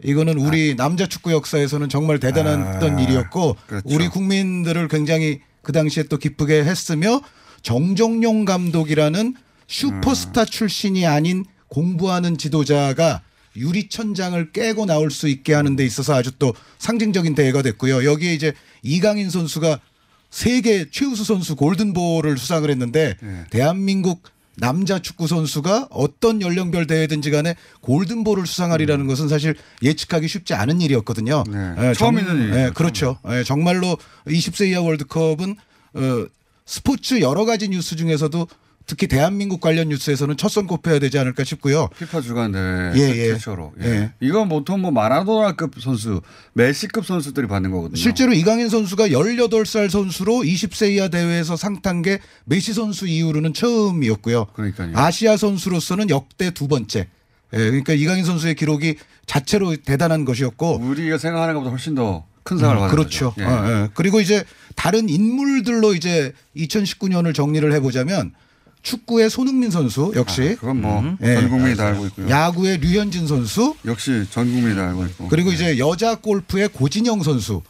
이거는 0.04 0.38
우리 0.38 0.74
남자 0.76 1.06
축구 1.06 1.32
역사에서는 1.32 1.88
정말 1.88 2.18
대단했던 2.20 2.98
아, 2.98 3.00
일이었고 3.00 3.56
그렇죠. 3.66 3.86
우리 3.88 4.08
국민들을 4.08 4.88
굉장히 4.88 5.40
그 5.62 5.72
당시에 5.72 6.04
또 6.04 6.18
기쁘게 6.18 6.64
했으며 6.64 7.20
정정용 7.62 8.44
감독이라는 8.44 9.34
슈퍼스타 9.66 10.44
출신이 10.44 11.06
아닌 11.06 11.44
공부하는 11.68 12.38
지도자가 12.38 13.22
유리천장을 13.56 14.52
깨고 14.52 14.86
나올 14.86 15.10
수 15.10 15.28
있게 15.28 15.54
하는 15.54 15.76
데 15.76 15.84
있어서 15.84 16.14
아주 16.14 16.30
또 16.38 16.54
상징적인 16.78 17.34
대회가 17.34 17.62
됐고요. 17.62 18.04
여기에 18.04 18.34
이제 18.34 18.52
이강인 18.82 19.30
선수가 19.30 19.80
세계 20.30 20.90
최우수 20.90 21.24
선수 21.24 21.56
골든볼을 21.56 22.36
수상을 22.36 22.68
했는데 22.68 23.16
네. 23.22 23.44
대한민국 23.50 24.22
남자 24.58 24.98
축구 24.98 25.26
선수가 25.26 25.88
어떤 25.90 26.40
연령별 26.40 26.86
대회든지 26.86 27.30
간에 27.30 27.56
골든볼을 27.82 28.46
수상하리라는 28.46 29.06
것은 29.06 29.28
사실 29.28 29.54
예측하기 29.82 30.28
쉽지 30.28 30.54
않은 30.54 30.80
일이었거든요. 30.80 31.44
네. 31.46 31.74
예, 31.78 31.94
처음 31.94 32.18
있는 32.18 32.42
일이죠, 32.42 32.58
예, 32.58 32.70
그렇죠. 32.74 33.18
예, 33.30 33.44
정말로 33.44 33.98
20세 34.26 34.68
이하 34.68 34.80
월드컵은 34.80 35.56
어, 35.94 36.26
스포츠 36.64 37.20
여러 37.20 37.44
가지 37.44 37.68
뉴스 37.68 37.96
중에서도 37.96 38.48
특히 38.86 39.06
대한민국 39.08 39.60
관련 39.60 39.88
뉴스에서는 39.88 40.36
첫 40.36 40.48
손 40.56 40.66
꼽혀야 40.66 40.98
되지 41.00 41.18
않을까 41.18 41.44
싶고요. 41.44 41.88
피파 41.98 42.20
주간 42.22 42.52
대회 42.52 42.92
예, 42.94 43.00
예. 43.16 43.32
최초로. 43.34 43.72
예. 43.82 43.86
예. 43.86 44.12
이건 44.20 44.48
보통 44.48 44.80
뭐 44.80 44.90
마라도나급 44.90 45.74
선수, 45.80 46.22
메시급 46.54 47.04
선수들이 47.04 47.46
받는 47.46 47.70
거거든요. 47.72 47.96
실제로 47.96 48.32
이강인 48.32 48.68
선수가 48.68 49.08
18살 49.08 49.90
선수로 49.90 50.36
20세 50.42 50.92
이하 50.92 51.08
대회에서 51.08 51.56
상탄 51.56 52.00
게 52.00 52.20
메시 52.44 52.72
선수 52.72 53.06
이후로는 53.06 53.52
처음이었고요. 53.54 54.46
그러니까요. 54.54 54.92
아시아 54.94 55.36
선수로서는 55.36 56.08
역대 56.08 56.50
두 56.52 56.68
번째. 56.68 57.08
예, 57.52 57.56
그러니까 57.58 57.92
이강인 57.92 58.24
선수의 58.24 58.54
기록이 58.54 58.96
자체로 59.26 59.76
대단한 59.76 60.24
것이었고 60.24 60.78
우리가 60.78 61.18
생각하는 61.18 61.54
것보다 61.54 61.70
훨씬 61.70 61.94
더 61.94 62.24
큰 62.46 62.58
상을 62.58 62.76
받은 62.76 62.90
그렇죠. 62.96 63.30
거죠. 63.32 63.42
예. 63.42 63.44
어, 63.44 63.66
예. 63.82 63.88
그리고 63.94 64.20
이제 64.20 64.44
다른 64.76 65.08
인물들로 65.08 65.94
이제 65.94 66.32
2019년을 66.56 67.34
정리를 67.34 67.70
해보자면 67.72 68.32
축구의 68.86 69.30
손흥민 69.30 69.72
선수 69.72 70.12
역시 70.14 70.54
아, 70.56 70.60
그건 70.60 70.80
뭐전 70.80 71.18
예. 71.22 71.48
국민이 71.48 71.76
다 71.76 71.88
알고 71.88 72.06
있고요. 72.06 72.30
야구의 72.30 72.78
류현진 72.78 73.26
선수 73.26 73.74
역시 73.84 74.24
전 74.30 74.50
국민이 74.52 74.76
다 74.76 74.86
알고 74.88 75.06
있고. 75.06 75.28
그리고 75.28 75.50
예. 75.50 75.54
이제 75.54 75.78
여자 75.78 76.14
골프의 76.14 76.68
고진영 76.68 77.24
선수. 77.24 77.62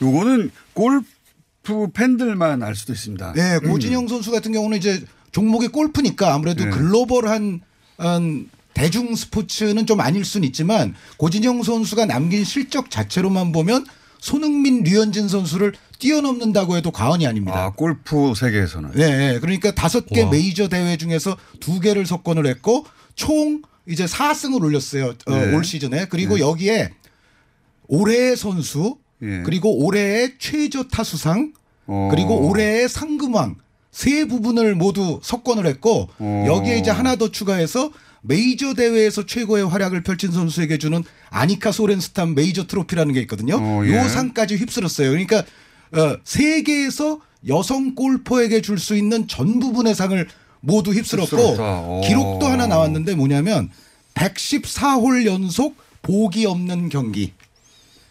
요거는 0.00 0.52
골프 0.72 1.88
팬들만 1.92 2.62
알 2.62 2.76
수도 2.76 2.92
있습니다. 2.92 3.32
네, 3.32 3.58
고진영 3.58 4.06
선수 4.06 4.30
같은 4.30 4.52
경우는 4.52 4.78
이제 4.78 5.04
종목이 5.32 5.66
골프니까 5.66 6.32
아무래도 6.32 6.64
네. 6.64 6.70
글로벌한 6.70 7.60
한 7.98 8.48
대중 8.72 9.16
스포츠는 9.16 9.86
좀 9.86 10.00
아닐 10.00 10.24
수는 10.24 10.46
있지만 10.46 10.94
고진영 11.16 11.64
선수가 11.64 12.06
남긴 12.06 12.44
실적 12.44 12.88
자체로만 12.88 13.50
보면 13.50 13.84
손흥민, 14.22 14.84
류현진 14.84 15.26
선수를 15.26 15.74
뛰어넘는다고 15.98 16.76
해도 16.76 16.92
과언이 16.92 17.26
아닙니다. 17.26 17.64
아, 17.64 17.70
골프 17.70 18.34
세계에서는. 18.36 18.92
네, 18.94 19.16
네. 19.32 19.40
그러니까 19.40 19.72
다섯 19.72 20.06
개 20.06 20.22
와. 20.22 20.30
메이저 20.30 20.68
대회 20.68 20.96
중에서 20.96 21.36
두 21.58 21.80
개를 21.80 22.06
석권을 22.06 22.46
했고 22.46 22.86
총 23.16 23.62
이제 23.88 24.04
4승을 24.04 24.62
올렸어요. 24.62 25.14
어, 25.26 25.34
네. 25.34 25.54
올 25.54 25.64
시즌에. 25.64 26.06
그리고 26.08 26.38
여기에 26.38 26.92
올해의 27.88 28.36
선수 28.36 28.96
예. 29.22 29.42
그리고 29.44 29.84
올해의 29.84 30.34
최저 30.38 30.84
타수상 30.84 31.52
어. 31.86 32.08
그리고 32.12 32.48
올해의 32.48 32.88
상금왕 32.88 33.56
세 33.90 34.24
부분을 34.26 34.76
모두 34.76 35.18
석권을 35.20 35.66
했고 35.66 36.08
어. 36.20 36.44
여기에 36.46 36.78
이제 36.78 36.92
하나 36.92 37.16
더 37.16 37.32
추가해서 37.32 37.90
메이저 38.22 38.74
대회에서 38.74 39.26
최고의 39.26 39.66
활약을 39.68 40.02
펼친 40.02 40.30
선수에게 40.30 40.78
주는 40.78 41.02
아니카 41.30 41.72
소렌스탄 41.72 42.34
메이저 42.34 42.66
트로피라는 42.66 43.12
게 43.14 43.20
있거든요. 43.22 43.56
어, 43.60 43.82
예. 43.84 43.96
요 43.96 44.08
상까지 44.08 44.56
휩쓸었어요. 44.56 45.10
그러니까 45.10 45.38
어, 45.92 46.16
세계에서 46.24 47.20
여성 47.48 47.94
골퍼에게 47.94 48.60
줄 48.62 48.78
수 48.78 48.96
있는 48.96 49.26
전 49.26 49.58
부분의 49.58 49.94
상을 49.94 50.28
모두 50.60 50.92
휩쓸었고. 50.92 51.36
오. 51.36 52.00
기록도 52.06 52.46
하나 52.46 52.66
나왔는데 52.68 53.16
뭐냐면 53.16 53.70
114홀 54.14 55.26
연속 55.26 55.76
보기 56.02 56.46
없는 56.46 56.88
경기. 56.88 57.32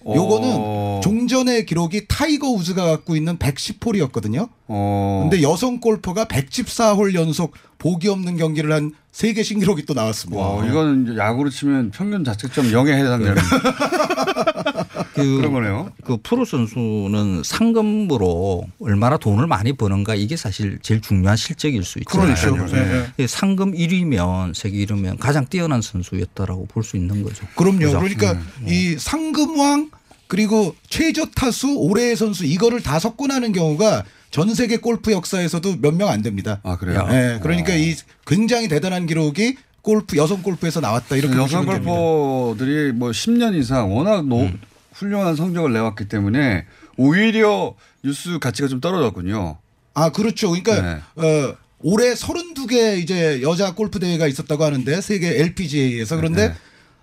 요거는 0.06 0.50
어. 0.60 1.02
종전의 1.04 1.66
기록이 1.68 2.08
타이거 2.08 2.50
우즈가 2.50 2.86
갖고 2.86 3.16
있는 3.16 3.38
110홀이었거든요. 3.38 4.50
어. 4.68 5.28
근데 5.30 5.44
여성 5.44 5.80
골퍼가 5.80 6.26
114홀 6.26 7.14
연속 7.14 7.54
보기 7.78 8.08
없는 8.10 8.36
경기를 8.38 8.72
한 8.74 8.92
세계 9.12 9.44
신기록이 9.44 9.86
또 9.86 9.94
나왔습니다. 9.94 10.42
와, 10.42 10.66
이거는 10.66 11.04
이제 11.04 11.18
야구로 11.18 11.50
치면 11.50 11.92
평균 11.92 12.24
자책점 12.24 12.68
0에 12.72 12.92
해당되는 12.94 13.36
그, 15.14 15.38
그런 15.38 15.52
거네요. 15.52 15.92
그 16.06 16.18
프로 16.24 16.46
선수는 16.46 17.42
상금으로 17.44 18.64
얼마나 18.80 19.18
돈을 19.18 19.48
많이 19.48 19.74
버는가 19.74 20.16
이게 20.16 20.38
사실 20.38 20.80
제일 20.82 21.02
중요한 21.02 21.36
실적일 21.36 21.84
수 21.84 22.00
있잖아요. 22.00 22.34
그렇죠. 22.36 22.74
네, 22.76 22.86
네. 22.86 23.06
예, 23.20 23.28
상금 23.28 23.74
1위면 23.74 24.54
세계 24.56 24.78
1위면 24.86 25.18
가장 25.20 25.46
뛰어난 25.48 25.82
선수였다라고 25.82 26.68
볼 26.68 26.82
수 26.84 26.98
있는 26.98 27.22
거죠. 27.24 27.46
그럼요. 27.56 27.80
그죠? 27.80 28.00
그러니까 28.00 28.32
음. 28.34 28.66
이 28.68 28.96
상금왕 28.98 29.92
그리고 30.32 30.74
최저 30.88 31.26
타수 31.26 31.76
올해의 31.78 32.16
선수 32.16 32.46
이거를 32.46 32.82
다 32.82 33.00
석권하는 33.00 33.52
경우가 33.52 34.06
전 34.32 34.56
세계 34.56 34.78
골프 34.78 35.12
역사에서도 35.12 35.76
몇 35.82 35.94
명 35.94 36.08
안 36.08 36.22
됩니다. 36.22 36.62
아, 36.64 36.78
그래요? 36.78 37.06
네, 37.10 37.38
그러니까 37.44 37.74
이 37.76 37.94
굉장히 38.26 38.70
대단한 38.70 39.08
기록이 39.08 39.58
골프 39.82 40.16
여성 40.16 40.42
골프에서 40.42 40.80
나왔다 40.80 41.18
이렇게 41.18 41.36
여성. 41.36 41.66
골퍼들이 41.66 42.94
뭐 42.94 43.12
10년 43.12 43.56
이상 43.60 43.94
워낙 43.94 44.26
노, 44.26 44.50
훌륭한 44.94 45.36
성적을 45.36 45.74
내왔기 45.74 46.08
때문에 46.08 46.64
오히려 46.96 47.76
뉴스 48.02 48.40
가치가 48.40 48.70
좀 48.70 48.80
떨어졌군요. 48.80 49.58
아 49.96 50.12
그렇죠. 50.14 50.52
그러니까 50.52 50.82
네. 50.82 51.28
어, 51.28 51.56
올해 51.82 52.14
32개 52.14 53.00
이제 53.00 53.42
여자 53.42 53.74
골프 53.76 54.00
대회가 54.00 54.28
있었다고 54.28 54.64
하는데 54.64 55.02
세계 55.02 55.42
LPGA에서 55.42 56.16
그런데 56.16 56.48
네. 56.50 56.54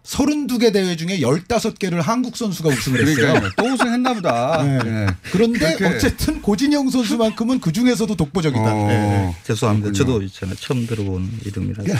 32개 0.09 0.73
대회 0.73 0.97
중에 0.97 1.19
15개를 1.21 2.01
한국 2.01 2.35
선수가 2.37 2.71
우승을 2.71 3.01
했어요. 3.07 3.17
그러니까 3.35 3.51
또 3.63 3.65
우승했나 3.75 4.15
보다. 4.15 4.63
네. 4.63 4.79
예. 4.87 5.07
그런데 5.33 5.75
그렇게- 5.77 5.97
어쨌든 5.97 6.41
고진영 6.41 6.89
선수만큼은 6.89 7.61
그 7.61 7.73
중에서도 7.73 8.15
독보적이다. 8.17 8.63
어. 8.75 8.87
네. 8.89 9.37
죄송합니다. 9.45 9.93
저도 9.93 10.23
있잖아요. 10.23 10.57
처음 10.57 10.87
들어본 10.87 11.41
이름이라서. 11.45 11.93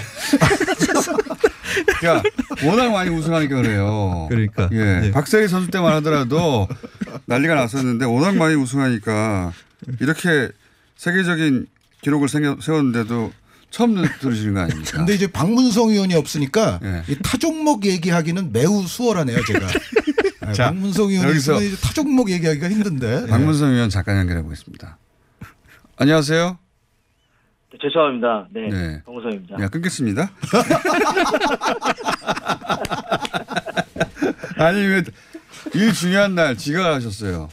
그러니까 2.01 2.23
워낙 2.65 2.91
많이 2.91 3.11
우승하니까 3.11 3.57
그래요. 3.57 4.27
그러니까. 4.31 4.71
예. 4.73 5.03
예. 5.05 5.11
박세리 5.11 5.49
선수 5.49 5.71
때만 5.71 5.93
하더라도 5.97 6.67
난리가 7.27 7.55
났었는데 7.55 8.07
워낙 8.07 8.37
많이 8.37 8.55
우승하니까 8.55 9.53
이렇게 10.01 10.49
세계적인 10.97 11.67
기록을 12.01 12.29
세웠는데도 12.29 13.33
처음 13.71 14.03
들으시는 14.21 14.55
거 14.55 14.61
아닙니까? 14.61 14.91
근데 14.97 15.15
이제 15.15 15.27
박문성 15.27 15.91
의원이 15.91 16.15
없으니까 16.15 16.81
예. 16.83 17.03
이 17.09 17.17
타종목 17.23 17.85
얘기하기는 17.85 18.53
매우 18.53 18.87
수월하네요, 18.87 19.45
제가. 19.45 19.67
네, 20.47 20.53
자, 20.55 20.67
박문성 20.67 21.11
의원이 21.11 21.33
여기서- 21.33 21.37
있으면 21.37 21.63
이제 21.63 21.77
타종목 21.77 22.31
얘기하기가 22.31 22.69
힘든데. 22.71 23.27
박문성 23.27 23.71
의원 23.73 23.91
잠깐 23.91 24.17
연결해 24.19 24.43
보겠습니다. 24.43 24.97
안녕하세요. 25.97 26.59
네, 27.73 27.79
죄송합니다. 27.83 28.49
네, 28.51 28.69
네. 28.71 29.03
정우성입니다. 29.05 29.61
야, 29.61 29.69
끊겠습니다. 29.69 30.31
아니, 34.57 34.81
왜 34.87 35.03
일 35.75 35.93
중요한 35.93 36.35
날 36.35 36.57
지각하셨어요? 36.57 37.49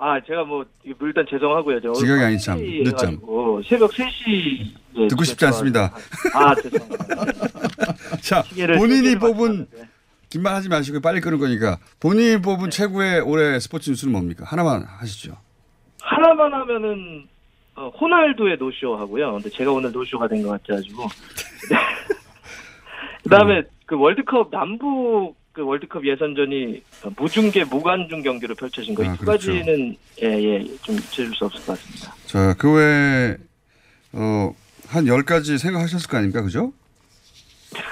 아, 0.00 0.20
제가 0.24 0.44
뭐 0.44 0.64
일단 1.02 1.26
죄송하고요. 1.28 1.80
저 1.80 1.92
지각이 1.92 2.22
아니 2.22 2.38
참, 2.38 2.58
3시 2.58 2.84
늦잠. 2.84 3.18
새벽 3.68 3.90
3시 3.90 4.72
네, 4.96 5.08
듣고 5.08 5.24
싶지 5.24 5.44
않습니다. 5.46 5.92
아, 6.34 6.54
죄송합니다. 6.54 7.14
자, 8.22 8.42
본인이 8.78 9.16
뽑은. 9.18 9.66
긴말 10.30 10.54
하지 10.54 10.68
마시고 10.68 11.00
빨리 11.00 11.22
끄는 11.22 11.38
거니까 11.38 11.78
본인이 12.00 12.40
뽑은 12.42 12.68
최고의 12.68 13.20
올해 13.22 13.58
스포츠 13.58 13.88
뉴스는 13.88 14.12
뭡니까? 14.12 14.44
하나만 14.46 14.82
하시죠. 14.84 15.34
하나만 16.02 16.52
하면은 16.52 17.26
어, 17.74 17.88
호날두의 17.88 18.58
노쇼 18.58 18.94
하고요. 18.98 19.32
근데 19.32 19.48
제가 19.48 19.72
오늘 19.72 19.90
노쇼가 19.90 20.28
된 20.28 20.42
것 20.42 20.50
같아가지고. 20.50 21.02
네. 21.70 21.76
그다음에 23.22 23.62
그 23.86 23.96
월드컵 23.98 24.50
남북 24.50 25.34
그 25.58 25.64
월드컵 25.64 26.06
예선전이 26.06 26.82
무중계 27.16 27.64
무관중 27.64 28.22
경기로 28.22 28.54
펼쳐진 28.54 28.94
거이 28.94 29.08
아, 29.08 29.12
두 29.14 29.24
그렇죠. 29.24 29.52
가지는 29.52 29.96
예예 30.22 30.64
좀 30.82 30.94
잊을 30.94 31.34
수 31.34 31.46
없을 31.46 31.60
것 31.66 31.72
같습니다. 31.72 32.14
자, 32.26 32.54
그 32.56 32.72
외에 32.74 33.36
어, 34.12 34.54
한 34.86 35.04
10가지 35.06 35.58
생각하셨을 35.58 36.08
거 36.08 36.16
아닙니까? 36.16 36.42
그죠? 36.42 36.72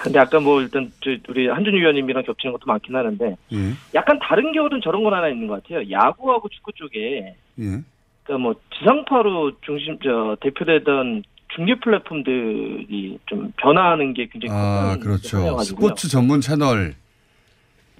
근데 0.04 0.20
아까 0.20 0.38
뭐 0.38 0.62
일단 0.62 0.92
저 1.02 1.10
우리 1.28 1.48
한준희 1.48 1.80
위원님이랑 1.80 2.22
겹치는 2.22 2.52
것도 2.52 2.66
많긴 2.66 2.94
하는데 2.94 3.36
예. 3.52 3.72
약간 3.96 4.20
다른 4.20 4.52
겨울은 4.52 4.80
저런 4.84 5.02
건 5.02 5.12
하나 5.12 5.28
있는 5.28 5.48
것 5.48 5.60
같아요. 5.60 5.90
야구하고 5.90 6.48
축구 6.48 6.70
쪽에 6.72 7.34
예. 7.58 7.82
그러니까 8.22 8.38
뭐 8.38 8.54
지상파로 8.78 9.60
중심 9.62 9.98
저 10.04 10.36
대표되던 10.40 11.24
중계 11.56 11.74
플랫폼들이 11.80 13.18
좀 13.26 13.52
변화하는 13.56 14.14
게 14.14 14.28
굉장히 14.30 14.56
아, 14.56 14.96
그렇죠. 15.00 15.58
스포츠 15.58 16.08
전문 16.08 16.40
채널 16.40 16.94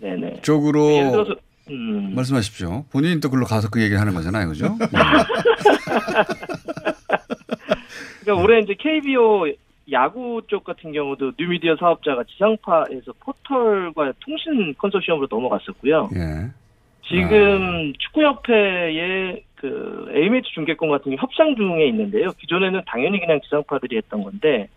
네네. 0.00 0.42
쪽으로 0.42 0.92
예를 0.92 1.10
들어서 1.10 1.34
음, 1.70 2.14
말씀하십시오. 2.14 2.84
본인이 2.90 3.20
또 3.20 3.30
글로 3.30 3.44
가서 3.44 3.68
그 3.70 3.80
얘기를 3.80 4.00
하는 4.00 4.14
거잖아요. 4.14 4.48
그죠? 4.48 4.76
네. 4.78 4.86
그러니까 8.20 8.44
올해 8.44 8.60
이제 8.60 8.74
KBO 8.78 9.46
야구 9.92 10.42
쪽 10.48 10.64
같은 10.64 10.92
경우도 10.92 11.32
뉴미디어 11.38 11.76
사업자가 11.76 12.24
지상파에서 12.24 13.12
포털과 13.20 14.12
통신 14.20 14.74
컨소시엄으로 14.78 15.28
넘어갔었고요. 15.30 16.10
예. 16.16 16.50
지금 17.08 17.92
축구협회의 17.98 19.44
그 19.54 20.12
A매치 20.12 20.50
중계권 20.54 20.90
같은 20.90 21.12
게 21.12 21.16
협상 21.16 21.54
중에 21.54 21.86
있는데요. 21.88 22.32
기존에는 22.38 22.82
당연히 22.86 23.20
그냥 23.20 23.40
지상파들이 23.42 23.96
했던 23.96 24.24
건데 24.24 24.68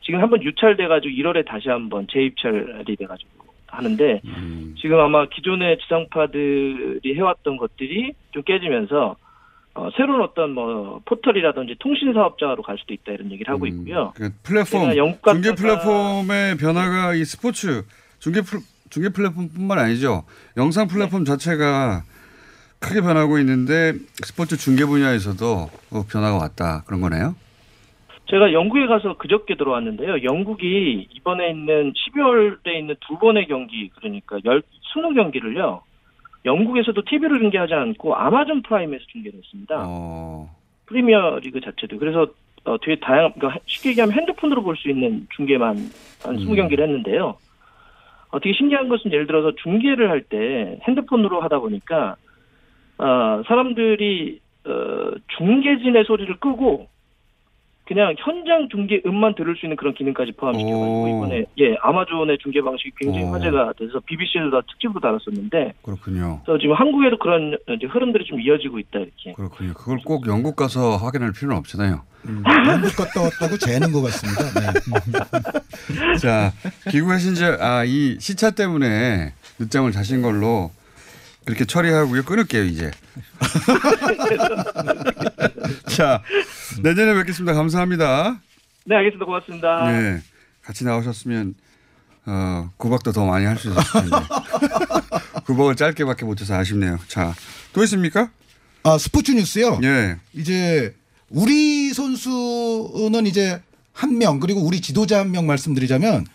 지금 0.00 0.20
한번 0.20 0.42
유찰돼가지고 0.42 1.14
1월에 1.14 1.46
다시 1.46 1.68
한번 1.68 2.06
재입찰이 2.10 2.96
돼가지고 2.96 3.44
하는데 3.76 4.20
음. 4.24 4.74
지금 4.80 4.98
아마 5.00 5.26
기존의 5.28 5.78
지상파들이 5.82 7.14
해왔던 7.16 7.56
것들이 7.56 8.12
좀 8.32 8.42
깨지면서 8.42 9.16
어, 9.74 9.88
새로운 9.96 10.22
어떤 10.22 10.52
뭐 10.52 11.00
포털이라든지 11.04 11.76
통신 11.80 12.12
사업자로 12.12 12.62
갈 12.62 12.78
수도 12.78 12.94
있다 12.94 13.12
이런 13.12 13.32
얘기를 13.32 13.52
하고 13.52 13.66
있고요. 13.66 14.12
그 14.14 14.30
플랫폼 14.42 14.92
중계 15.32 15.52
플랫폼의 15.54 16.56
변화가 16.58 17.14
이 17.14 17.24
스포츠 17.24 17.84
중계 18.20 18.40
플, 18.42 18.60
중계 18.90 19.08
플랫폼뿐만 19.08 19.78
아니죠. 19.78 20.24
영상 20.56 20.86
플랫폼 20.86 21.24
자체가 21.24 22.04
크게 22.78 23.00
변하고 23.00 23.38
있는데 23.38 23.94
스포츠 24.22 24.56
중계 24.56 24.84
분야에서도 24.84 25.70
어, 25.90 26.04
변화가 26.08 26.36
왔다 26.36 26.84
그런 26.86 27.00
거네요. 27.00 27.34
제가 28.26 28.52
영국에 28.52 28.86
가서 28.86 29.16
그저께 29.18 29.54
들어왔는데요. 29.56 30.22
영국이 30.22 31.08
이번에 31.12 31.50
있는 31.50 31.92
12월에 31.92 32.74
있는 32.74 32.94
두 33.06 33.18
번의 33.18 33.46
경기 33.46 33.90
그러니까 33.94 34.38
열 34.44 34.62
20경기를요. 34.94 35.80
영국에서도 36.46 37.00
TV로 37.02 37.38
중계하지 37.38 37.74
않고 37.74 38.14
아마존 38.14 38.62
프라임에서 38.62 39.04
중계를 39.12 39.38
했습니다. 39.38 39.84
어, 39.86 40.48
프리미어 40.86 41.38
리그 41.42 41.60
자체도. 41.60 41.98
그래서 41.98 42.26
어, 42.64 42.78
되게 42.80 42.98
다양, 43.00 43.32
그러니까 43.32 43.60
쉽게 43.66 43.90
얘기하면 43.90 44.14
핸드폰으로 44.16 44.62
볼 44.62 44.76
수 44.76 44.88
있는 44.88 45.26
중계만 45.36 45.76
한 46.22 46.36
20경기를 46.36 46.80
했는데요. 46.80 47.36
어, 48.30 48.40
되게 48.40 48.54
신기한 48.56 48.88
것은 48.88 49.12
예를 49.12 49.26
들어서 49.26 49.52
중계를 49.62 50.08
할 50.10 50.22
때 50.22 50.78
핸드폰으로 50.88 51.40
하다 51.42 51.58
보니까 51.60 52.16
어, 52.98 53.42
사람들이 53.46 54.40
어, 54.66 55.10
중계진의 55.36 56.04
소리를 56.04 56.34
끄고 56.40 56.88
그냥 57.86 58.14
현장 58.18 58.68
중계 58.70 59.02
음만 59.04 59.34
들을 59.34 59.54
수 59.56 59.66
있는 59.66 59.76
그런 59.76 59.94
기능까지 59.94 60.32
포함시켜가지고 60.32 61.04
오. 61.04 61.08
이번에 61.08 61.44
예 61.58 61.76
아마존의 61.82 62.38
중계 62.38 62.62
방식이 62.62 62.92
굉장히 62.98 63.26
오. 63.26 63.32
화제가 63.32 63.74
돼서 63.78 64.00
BBC에도 64.06 64.50
다 64.50 64.60
특집으로 64.68 65.00
다뤘었는데 65.00 65.74
그렇군요. 65.82 66.40
그래서 66.44 66.58
지금 66.58 66.74
한국에도 66.74 67.18
그런 67.18 67.56
이제 67.76 67.86
흐름들이 67.86 68.24
좀 68.24 68.40
이어지고 68.40 68.78
있다 68.78 69.00
이렇게 69.00 69.32
그렇군요. 69.34 69.74
그걸 69.74 69.98
꼭 70.04 70.26
영국 70.26 70.56
가서 70.56 70.96
확인할 70.96 71.32
필요는 71.32 71.56
없잖아요. 71.58 72.02
영국 72.26 72.96
갔다 72.96 73.20
왔다고 73.20 73.58
재는 73.58 73.92
것 73.92 74.00
같습니다. 74.02 74.44
네. 74.60 76.16
자, 76.16 76.52
기구 76.90 77.12
회신제, 77.12 77.58
아, 77.60 77.84
이 77.84 78.16
시차 78.18 78.50
때문에 78.50 79.34
늦잠을 79.58 79.92
자신 79.92 80.22
걸로 80.22 80.70
그렇게 81.44 81.64
처리하고요. 81.64 82.24
끊을게요, 82.24 82.64
이제. 82.64 82.90
자, 85.88 86.22
내년에 86.82 87.14
뵙겠습니다. 87.14 87.54
감사합니다. 87.54 88.40
네 88.86 88.96
알겠습니다 88.96 89.24
고맙습니다. 89.24 89.90
네. 89.90 90.20
같이 90.62 90.84
나오셨으면, 90.84 91.54
어, 92.26 92.70
구박도 92.76 93.12
더 93.12 93.24
많이 93.26 93.44
할 93.46 93.56
수 93.58 93.70
있었을 93.70 94.02
텐데. 94.02 94.16
구박을 95.46 95.76
짧게밖에 95.76 96.24
못해서 96.24 96.54
아쉽네요. 96.54 96.98
자, 97.08 97.34
또 97.72 97.82
있습니까? 97.84 98.30
아 98.82 98.98
스포츠 98.98 99.32
뉴스요. 99.32 99.80
예. 99.82 100.16
이제 100.34 100.94
우리 101.30 101.92
선수는 101.92 103.26
이제 103.26 103.60
한 103.92 104.18
명 104.18 104.40
그리고 104.40 104.60
우리 104.60 104.80
지도자 104.80 105.20
한 105.20 105.30
명 105.30 105.46
말씀드리자면 105.46 106.26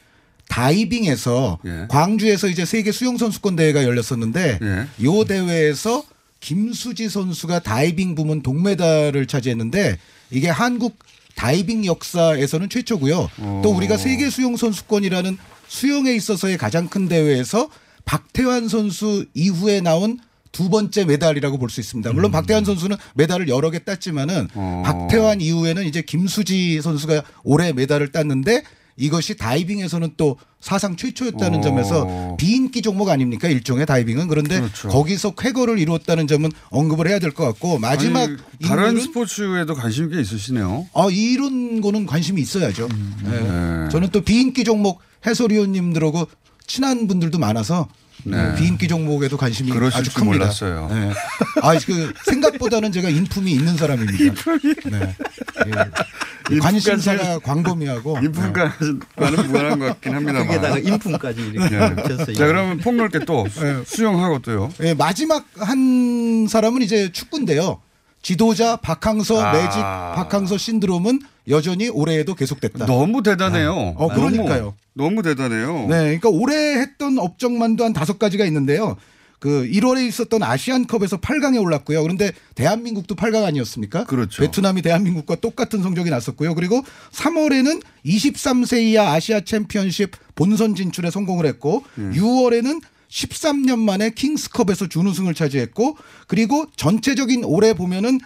다이빙에서 0.50 1.60
예. 1.66 1.86
광주에서 1.90 2.48
이제 2.48 2.66
세계 2.66 2.92
수영 2.92 3.18
선수권 3.18 3.56
대회가 3.56 3.84
열렸었는데 3.84 4.60
예. 4.62 5.06
요 5.06 5.24
대회에서 5.24 6.04
김수지 6.42 7.08
선수가 7.10 7.60
다이빙 7.60 8.16
부문 8.16 8.42
동메달을 8.42 9.26
차지했는데 9.28 9.98
이게 10.32 10.50
한국 10.50 10.98
다이빙 11.36 11.86
역사에서는 11.86 12.68
최초고요. 12.70 13.30
오. 13.42 13.62
또 13.64 13.72
우리가 13.72 13.96
세계 13.96 14.30
수영 14.30 14.58
선수권이라는 14.58 15.38
수영에 15.68 16.14
있어서의 16.14 16.58
가장 16.58 16.90
큰 16.90 17.08
대회에서 17.08 17.70
박태환 18.06 18.68
선수 18.68 19.26
이후에 19.34 19.80
나온 19.82 20.20
두 20.52 20.70
번째 20.70 21.06
메달이라고 21.06 21.60
볼 21.60 21.70
수 21.70 21.80
있습니다. 21.80 22.12
물론 22.12 22.32
박태환 22.32 22.66
선수는 22.66 22.98
메달을 23.14 23.48
여러 23.50 23.70
개 23.70 23.80
땄지만은 23.80 24.36
음. 24.36 24.50
어. 24.56 24.82
박태환 24.84 25.42
이후에는 25.42 25.86
이제 25.86 26.02
김수지 26.02 26.82
선수가 26.82 27.22
올해 27.44 27.72
메달을 27.72 28.12
땄는데 28.12 28.64
이것이 29.00 29.36
다이빙에서는 29.38 30.14
또 30.18 30.38
사상 30.60 30.98
최초였다는 30.98 31.60
어. 31.60 31.62
점에서 31.62 32.36
비인기 32.38 32.82
종목 32.82 33.08
아닙니까 33.10 33.48
일종의 33.48 33.86
다이빙은 33.86 34.28
그런데 34.28 34.60
그렇죠. 34.60 34.90
거기서 34.90 35.32
쾌거를 35.36 35.80
이루었다는 35.80 36.28
점은 36.28 36.52
언급을 36.70 37.08
해야 37.08 37.18
될 37.18 37.32
것 37.32 37.46
같고 37.46 37.80
마지막 37.80 38.24
아니, 38.24 38.38
다른 38.64 39.00
스포츠에도 39.00 39.74
관심 39.74 40.10
꽤 40.10 40.20
있으시네요. 40.20 40.88
아 40.94 41.08
이런 41.12 41.80
거는 41.80 42.06
관심이 42.06 42.42
있어야죠. 42.42 42.90
네. 43.24 43.30
네. 43.40 43.90
저는 43.90 44.10
또 44.12 44.22
비인기 44.22 44.64
종목 44.66 45.00
해설위원님들하고 45.26 46.28
친한 46.68 47.08
분들도 47.08 47.40
많아서 47.40 47.88
네. 48.26 48.54
비인기 48.56 48.90
종목에도 48.90 49.38
관심이 49.38 49.72
아주 49.72 50.04
줄 50.04 50.14
큽니다. 50.14 50.38
몰랐어요. 50.40 50.90
네. 50.92 51.12
아, 51.62 51.78
그 51.80 52.12
생각보다는 52.26 52.92
제가 52.92 53.08
인품이 53.10 53.50
있는 53.52 53.78
사람입니다. 53.78 54.34
네. 54.92 55.16
예. 55.68 55.72
관심사가 56.62 57.40
광범위하고 57.40 58.18
인품과는 58.24 58.72
무관한 59.48 59.80
것 59.80 59.86
같긴 59.86 60.14
합니다만. 60.16 60.48
거기에다가 60.48 60.80
인품까지 60.80 61.42
이렇게 61.54 61.78
네. 61.78 61.96
붙였어요. 61.96 62.34
자 62.36 62.48
그러면 62.48 62.78
폭넓게 62.80 63.20
또 63.26 63.46
네. 63.62 63.84
수용하고 63.86 64.40
또요. 64.40 64.72
예, 64.82 64.94
마지막 64.94 65.46
한 65.58 66.48
사람은 66.50 66.82
이제 66.82 67.12
축구인데요. 67.12 67.82
지도자 68.22 68.76
박항서 68.78 69.42
아. 69.42 69.52
매직 69.54 69.80
박항서 69.80 70.58
신드롬은 70.58 71.22
여전히 71.48 71.88
올해에도 71.90 72.36
계속됐다. 72.36 72.86
너무 72.86 73.24
대단해요. 73.24 73.74
어, 73.96 74.08
그러니까요. 74.10 74.76
너무, 74.94 75.12
너무 75.16 75.22
대단해요. 75.24 75.88
네, 75.90 76.18
그러니까 76.20 76.30
올해 76.30 76.80
했던 76.80 77.18
업적만도 77.18 77.86
한 77.86 77.94
다섯 77.94 78.20
가지가 78.20 78.46
있는데요. 78.46 78.98
그 79.40 79.66
1월에 79.66 80.06
있었던 80.08 80.44
아시안컵에서 80.44 81.18
8강에 81.18 81.62
올랐고요. 81.62 82.02
그런데 82.04 82.32
대한민국도 82.56 83.16
8강 83.16 83.46
아니었습니까? 83.46 84.04
그렇죠. 84.04 84.42
베트남이 84.42 84.82
대한민국과 84.82 85.36
똑같은 85.36 85.82
성적이 85.82 86.10
났었고요. 86.10 86.56
그리고 86.56 86.84
3월에는 87.12 87.82
23세 88.06 88.82
이하 88.84 89.14
아시아 89.14 89.42
챔피언십 89.42 90.12
본선 90.36 90.76
진출에 90.76 91.10
성공을 91.10 91.46
했고 91.46 91.84
음. 91.98 92.12
6월에는 92.14 92.82
13년 93.10 93.80
만에 93.80 94.12
킹스컵에서 94.12 94.88
준우승을 94.88 95.34
차지했고 95.34 95.98
그리고 96.28 96.66
전체적인 96.76 97.44
올해 97.44 97.74
보면은 97.74 98.20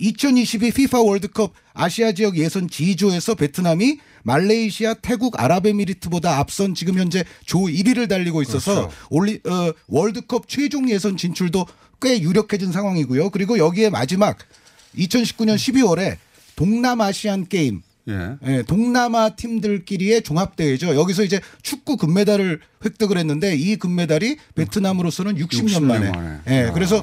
2022 0.00 0.68
FIFA 0.68 1.04
월드컵 1.04 1.52
아시아 1.74 2.12
지역 2.12 2.36
예선 2.38 2.68
G조에서 2.68 3.34
베트남이 3.34 3.98
말레이시아, 4.22 4.94
태국, 4.94 5.40
아랍에미리트보다 5.40 6.38
앞선 6.38 6.74
지금 6.74 6.98
현재 6.98 7.24
조 7.44 7.60
1위를 7.60 8.08
달리고 8.08 8.42
있어서 8.42 8.88
그렇죠. 8.88 8.96
올리 9.10 9.40
어, 9.46 9.72
월드컵 9.88 10.48
최종 10.48 10.90
예선 10.90 11.16
진출도 11.16 11.66
꽤 12.00 12.20
유력해진 12.20 12.72
상황이고요. 12.72 13.30
그리고 13.30 13.58
여기에 13.58 13.90
마지막 13.90 14.38
2019년 14.96 15.56
12월에 15.56 16.16
동남아시안 16.56 17.46
게임 17.48 17.82
예. 18.08 18.36
예, 18.46 18.62
동남아 18.62 19.30
팀들끼리의 19.30 20.22
종합대회죠. 20.22 20.94
여기서 20.94 21.24
이제 21.24 21.40
축구 21.62 21.96
금메달을 21.96 22.60
획득을 22.84 23.18
했는데 23.18 23.54
이 23.54 23.76
금메달이 23.76 24.36
베트남으로서는 24.54 25.36
60년, 25.36 25.66
60년 25.66 25.82
만에. 25.82 26.10
만에. 26.10 26.38
예, 26.48 26.62
아. 26.68 26.72
그래서 26.72 26.98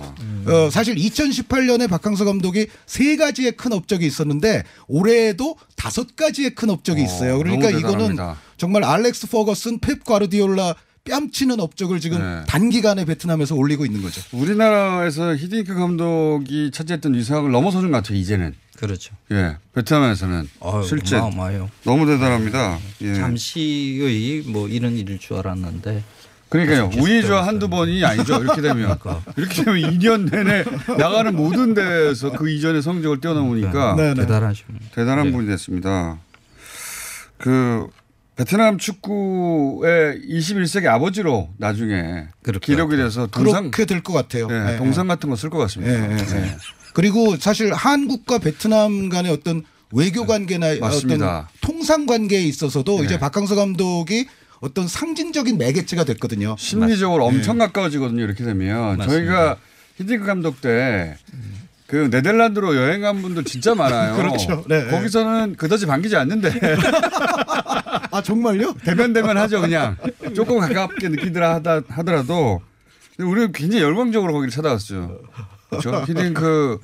어, 0.45 0.69
사실 0.71 0.95
2018년에 0.95 1.89
박항서 1.89 2.25
감독이 2.25 2.67
세 2.85 3.15
가지의 3.15 3.53
큰 3.53 3.73
업적이 3.73 4.07
있었는데 4.07 4.63
올해에도 4.87 5.55
다섯 5.75 6.15
가지의 6.15 6.55
큰 6.55 6.69
업적이 6.69 7.01
어, 7.01 7.03
있어요. 7.05 7.37
그러니까 7.37 7.69
이거는. 7.69 8.17
정말 8.57 8.83
알렉스 8.83 9.27
퍼거슨, 9.27 9.79
펩 9.79 9.99
과르디올라 9.99 10.75
뺨치는 11.07 11.59
업적을 11.59 11.99
지금 11.99 12.19
네. 12.19 12.43
단기간에 12.47 13.05
베트남에서 13.05 13.55
올리고 13.55 13.85
있는 13.85 14.01
거죠. 14.01 14.21
우리나라에서 14.33 15.35
히딩크 15.35 15.73
감독이 15.73 16.71
차지했던 16.71 17.13
위상을 17.13 17.49
넘어서는 17.49 17.91
것 17.91 17.97
같아요. 17.97 18.17
이제는. 18.17 18.53
그렇죠. 18.77 19.15
예. 19.31 19.57
베트남에서는 19.73 20.49
아유, 20.61 20.83
실제 20.87 21.17
어마어마해요. 21.17 21.69
너무 21.83 22.05
대단합니다. 22.05 22.77
예. 23.01 23.15
잠시의 23.15 24.43
뭐 24.47 24.67
이런 24.69 24.93
일일 24.95 25.17
줄 25.19 25.37
알았는데 25.37 26.03
그러니까요. 26.49 26.89
계속 26.89 27.33
한두 27.35 27.67
번이 27.67 28.05
아니죠. 28.05 28.41
이렇게 28.41 28.61
되면. 28.61 28.97
그러니까. 28.99 29.21
이렇게 29.35 29.63
되면 29.65 29.81
2년 29.91 30.29
내내 30.31 30.63
나가는 30.97 31.35
모든 31.35 31.73
데에서 31.73 32.31
그 32.31 32.49
이전의 32.49 32.81
성적을 32.83 33.19
뛰어넘으니까 33.19 33.95
네, 33.97 34.13
네. 34.13 34.21
대단하십니다. 34.21 34.85
대단한 34.95 35.25
네. 35.25 35.31
분이 35.33 35.47
됐습니다. 35.47 36.19
그 37.37 37.87
베트남 38.37 38.77
축구의 38.77 40.21
21세기 40.29 40.85
아버지로 40.85 41.49
나중에 41.57 42.27
기록이 42.61 42.91
같아요. 42.91 43.07
돼서 43.07 43.27
동상 43.27 43.71
그렇게 43.71 43.85
될 43.85 44.01
것 44.03 44.13
같아요. 44.13 44.47
예, 44.51 44.73
예, 44.73 44.77
동상 44.77 45.07
같은 45.07 45.29
거 45.29 45.35
쓸 45.35 45.49
것 45.49 45.57
같습니다. 45.57 45.93
그리고 46.97 47.35
사실 47.37 47.71
한국과 47.75 48.39
베트남 48.39 49.09
간의 49.09 49.31
어떤 49.31 49.63
외교 49.93 50.25
관계나 50.25 50.77
맞습니다. 50.79 51.37
어떤 51.37 51.47
통상 51.61 52.07
관계에 52.07 52.41
있어서도 52.41 52.97
네. 52.97 53.05
이제 53.05 53.19
박항서 53.19 53.53
감독이 53.53 54.25
어떤 54.61 54.87
상징적인 54.87 55.59
매개체가 55.59 56.05
됐거든요. 56.05 56.55
심리적으로 56.57 57.25
엄청 57.25 57.59
가까워지거든요. 57.59 58.23
이렇게 58.23 58.43
되면 58.43 58.97
맞습니다. 58.97 59.05
저희가 59.11 59.57
히딩크 59.99 60.25
감독 60.25 60.59
때 60.59 61.17
그 61.87 62.09
네덜란드로 62.11 62.75
여행 62.75 63.01
간 63.01 63.21
분들 63.21 63.45
진짜 63.45 63.73
많아요. 63.73 64.17
그렇죠. 64.17 64.65
네, 64.67 64.83
네. 64.83 64.91
거기서는 64.91 65.55
그다지 65.55 65.85
반기지 65.85 66.17
않는데 66.17 66.51
아 68.11 68.21
정말요? 68.21 68.73
대면 68.83 69.13
대면 69.13 69.37
하죠 69.37 69.61
그냥 69.61 69.95
조금 70.35 70.59
가깝게 70.59 71.07
느끼더라 71.09 71.55
하다 71.55 71.81
하더라도 71.87 72.61
우리는 73.19 73.51
굉장히 73.53 73.83
열광적으로 73.83 74.33
거기를 74.33 74.51
찾아갔죠. 74.51 75.21
그렇죠. 75.69 76.03
히딩크 76.07 76.79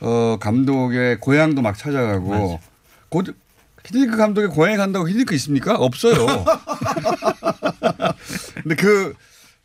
어, 0.00 0.36
감독의 0.40 1.20
고향도 1.20 1.62
막 1.62 1.76
찾아가고 1.76 2.60
곧 3.08 3.34
히딩크 3.84 4.16
감독의 4.16 4.48
고향에 4.50 4.76
간다고 4.76 5.08
히딩크 5.08 5.34
있습니까? 5.36 5.74
없어요. 5.76 6.26
근데 8.62 8.74
그 8.76 9.14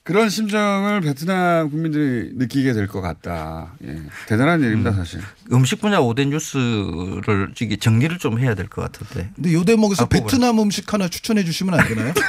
그런 0.04 0.30
심정을 0.30 1.02
베트남 1.02 1.70
국민들이 1.72 2.32
느끼게 2.36 2.74
될 2.74 2.88
것 2.88 3.02
같다. 3.02 3.74
예. 3.84 4.00
대단한 4.28 4.62
일입니다, 4.62 4.92
사실. 4.92 5.20
음식 5.52 5.82
분야 5.82 5.98
5대 6.00 6.28
뉴스를 6.28 7.52
이게 7.60 7.76
정리를 7.76 8.16
좀 8.20 8.38
해야 8.40 8.54
될 8.54 8.68
것 8.70 8.84
같은데. 8.84 9.32
근데 9.36 9.52
요 9.54 9.64
대목에서 9.64 10.04
앞부분. 10.04 10.28
베트남 10.28 10.60
음식 10.60 10.94
하나 10.94 11.08
추천해 11.08 11.44
주시면 11.44 11.80
안 11.80 11.88
되나요? 11.88 12.14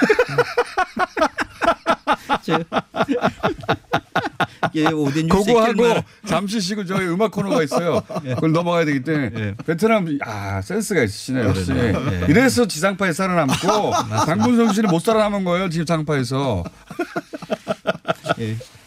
이게 4.72 4.84
5대 4.84 5.24
뉴스 5.24 5.44
그거 5.52 5.62
하고 5.62 6.00
잠시 6.26 6.60
쉬고 6.60 6.84
저희 6.84 7.06
음악 7.06 7.30
코너가 7.30 7.62
있어요. 7.62 8.02
그걸 8.06 8.52
넘어가야 8.52 8.84
되기 8.84 9.02
때문에 9.02 9.30
예. 9.36 9.54
베트남 9.66 10.06
아 10.22 10.60
센스가 10.62 11.02
있으시네요. 11.02 11.48
역시. 11.48 11.72
예. 11.72 12.26
이래서 12.28 12.66
지상파에 12.66 13.12
살아남고 13.12 13.92
장군성 14.26 14.72
씨는 14.72 14.90
못 14.90 15.00
살아남은 15.02 15.44
거예요. 15.44 15.68
지상파에서. 15.68 16.64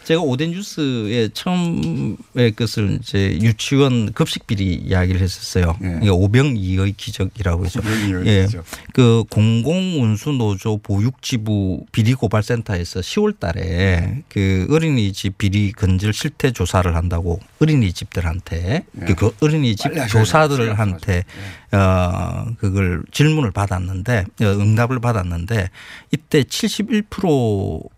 예. 0.09 0.13
제가 0.13 0.21
5대 0.21 0.49
뉴스에 0.49 1.29
처음에 1.33 2.51
것을 2.55 2.97
이제 2.99 3.37
유치원 3.41 4.11
급식 4.13 4.47
비리 4.47 4.73
이야기를 4.73 5.21
했었어요. 5.21 5.77
예. 6.03 6.09
오병이의 6.09 6.93
기적이라고 6.97 7.65
해서. 7.65 7.79
예. 8.25 8.45
기적. 8.45 8.65
그 8.93 9.23
공공운수노조 9.29 10.79
보육지부 10.81 11.85
비리고발센터에서 11.91 13.01
10월 13.01 13.39
달에 13.39 14.23
그 14.29 14.67
어린이집 14.71 15.37
비리 15.37 15.71
건절 15.71 16.13
실태 16.13 16.51
조사를 16.51 16.95
한다고 16.95 17.39
어린이집들한테 17.59 18.85
예. 19.07 19.13
그 19.13 19.31
어린이집 19.41 19.83
빨리 19.83 19.99
하셔야 19.99 20.23
교사들한테 20.23 21.23
어 21.71 22.45
그걸 22.57 23.03
질문을 23.11 23.51
받았는데 23.51 24.25
어, 24.41 24.43
응답을 24.43 24.99
받았는데 24.99 25.69
이때 26.11 26.41
71% 26.41 27.89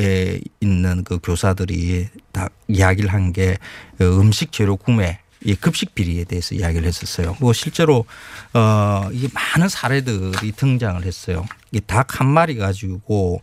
에 0.00 0.38
있는 0.60 1.04
그 1.04 1.18
교사들이 1.22 2.08
다 2.32 2.48
이야기를 2.68 3.12
한 3.12 3.32
게 3.32 3.56
음식 4.00 4.52
재료 4.52 4.76
구매 4.76 5.18
이 5.44 5.54
급식 5.54 5.94
비리에 5.94 6.24
대해서 6.24 6.54
이야기를 6.54 6.86
했었어요. 6.86 7.36
뭐 7.40 7.52
실제로 7.52 8.04
어 8.52 9.08
이게 9.12 9.28
많은 9.32 9.68
사례들이 9.68 10.52
등장을 10.52 11.02
했어요. 11.04 11.44
이 11.72 11.80
닭 11.80 12.20
한 12.20 12.26
마리 12.28 12.56
가지고 12.56 13.40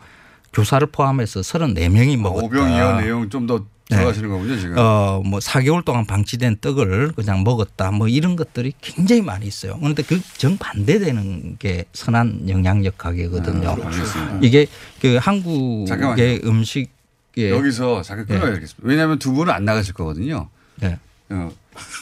교사를 0.53 0.85
포함해서 0.87 1.41
34명이 1.41 2.17
먹었다. 2.17 2.45
오병 2.45 2.71
이어 2.71 3.01
내용 3.01 3.29
좀더 3.29 3.65
네. 3.89 3.97
들어가시는 3.97 4.29
거군요, 4.29 4.57
지금. 4.57 4.77
어, 4.77 5.21
뭐 5.25 5.39
4개월 5.39 5.83
동안 5.83 6.05
방치된 6.05 6.57
떡을 6.61 7.11
그냥 7.13 7.43
먹었다. 7.43 7.91
뭐 7.91 8.07
이런 8.07 8.35
것들이 8.35 8.73
굉장히 8.81 9.21
많이 9.21 9.45
있어요. 9.45 9.77
그런데 9.79 10.03
그 10.03 10.21
정반대되는 10.37 11.57
게 11.57 11.85
선한 11.93 12.49
영양력 12.49 12.97
가게거든요. 12.97 13.69
아, 13.69 13.73
알겠습니다. 13.73 14.39
이게 14.41 14.67
그 15.01 15.17
한국의 15.17 15.87
잠깐만요. 15.87 16.39
음식에 16.45 17.49
여기서 17.49 18.01
잠깐 18.03 18.25
끊어야 18.25 18.53
되겠습니다. 18.53 18.87
왜냐하면 18.87 19.19
두 19.19 19.33
분은 19.33 19.53
안 19.53 19.65
나가실 19.65 19.93
거거든요. 19.93 20.47
네. 20.79 20.97
어, 21.29 21.51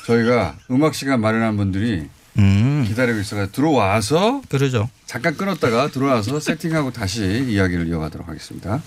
저희가 0.06 0.56
음악 0.70 0.94
시간 0.94 1.20
마련한 1.20 1.58
분들이 1.58 2.08
음. 2.38 2.86
기다리고 2.88 3.20
있어서 3.20 3.52
들어와서 3.52 4.42
그러죠. 4.50 4.90
잠깐 5.06 5.36
끊었다가 5.36 5.90
들어와서 5.90 6.40
세팅하고 6.40 6.92
다시 6.92 7.46
이야기를 7.50 7.88
이어가도록 7.88 8.28
하겠습니다. 8.28 8.82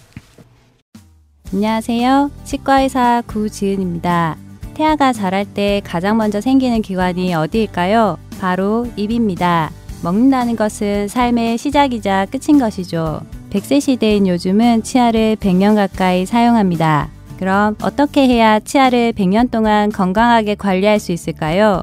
안녕하세요. 1.53 2.31
치과의사 2.45 3.23
구지은입니다. 3.27 4.37
태아가 4.75 5.13
자랄 5.13 5.45
때 5.45 5.81
가장 5.85 6.17
먼저 6.17 6.41
생기는 6.41 6.83
기관이 6.83 7.35
어디일까요? 7.35 8.19
바로 8.41 8.91
입입니다. 8.97 9.71
먹는다는 10.03 10.57
것은 10.57 11.09
삶의 11.09 11.59
시작이자 11.59 12.27
끝인 12.27 12.59
것이죠. 12.59 13.23
100세 13.51 13.81
시대인 13.81 14.27
요즘은 14.27 14.83
치아를 14.83 15.37
100년 15.37 15.77
가까이 15.77 16.27
사용합니다. 16.27 17.09
그럼 17.39 17.77
어떻게 17.83 18.27
해야 18.27 18.59
치아를 18.59 19.13
100년 19.13 19.51
동안 19.51 19.91
건강하게 19.93 20.57
관리할 20.57 20.99
수 20.99 21.13
있을까요? 21.13 21.83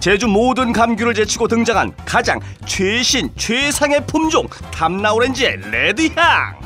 제주 0.00 0.26
모든 0.26 0.72
감귤을 0.72 1.14
제치고 1.14 1.46
등장한 1.46 1.94
가장 2.06 2.40
최신 2.64 3.28
최상의 3.36 4.06
품종 4.06 4.48
탐나오렌지의 4.72 5.58
레드향 5.70 6.58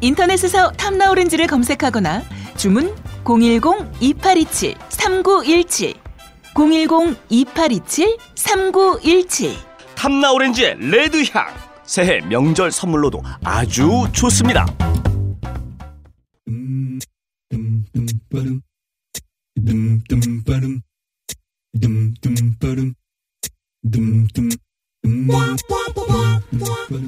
인터넷에서 0.00 0.72
탐나오렌지를 0.72 1.46
검색하거나 1.46 2.24
주문 2.56 2.92
010-2827-3917 3.22 5.94
010-2827-3917 6.54 9.54
탐나오렌지의 9.94 10.78
레드향 10.80 11.46
새해 11.84 12.18
명절 12.20 12.72
선물로도 12.72 13.22
아주 13.44 14.08
좋습니다 14.12 14.66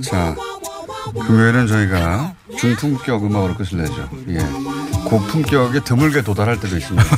자, 0.03 0.37
금요일은 1.27 1.67
저희가 1.67 2.35
중품격 2.59 3.25
음악으로 3.25 3.55
끝을 3.55 3.79
내죠. 3.79 4.11
예. 4.29 4.39
고품격에 5.09 5.81
드물게 5.85 6.23
도달할 6.23 6.61
때도 6.61 6.77
있습니다. 6.77 7.05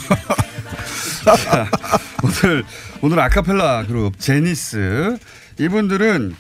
자, 1.45 1.71
오늘, 2.23 2.65
오늘 3.03 3.21
아카펠라 3.21 3.87
그룹 3.87 4.19
제니스. 4.19 5.19
이분들은 5.59 6.37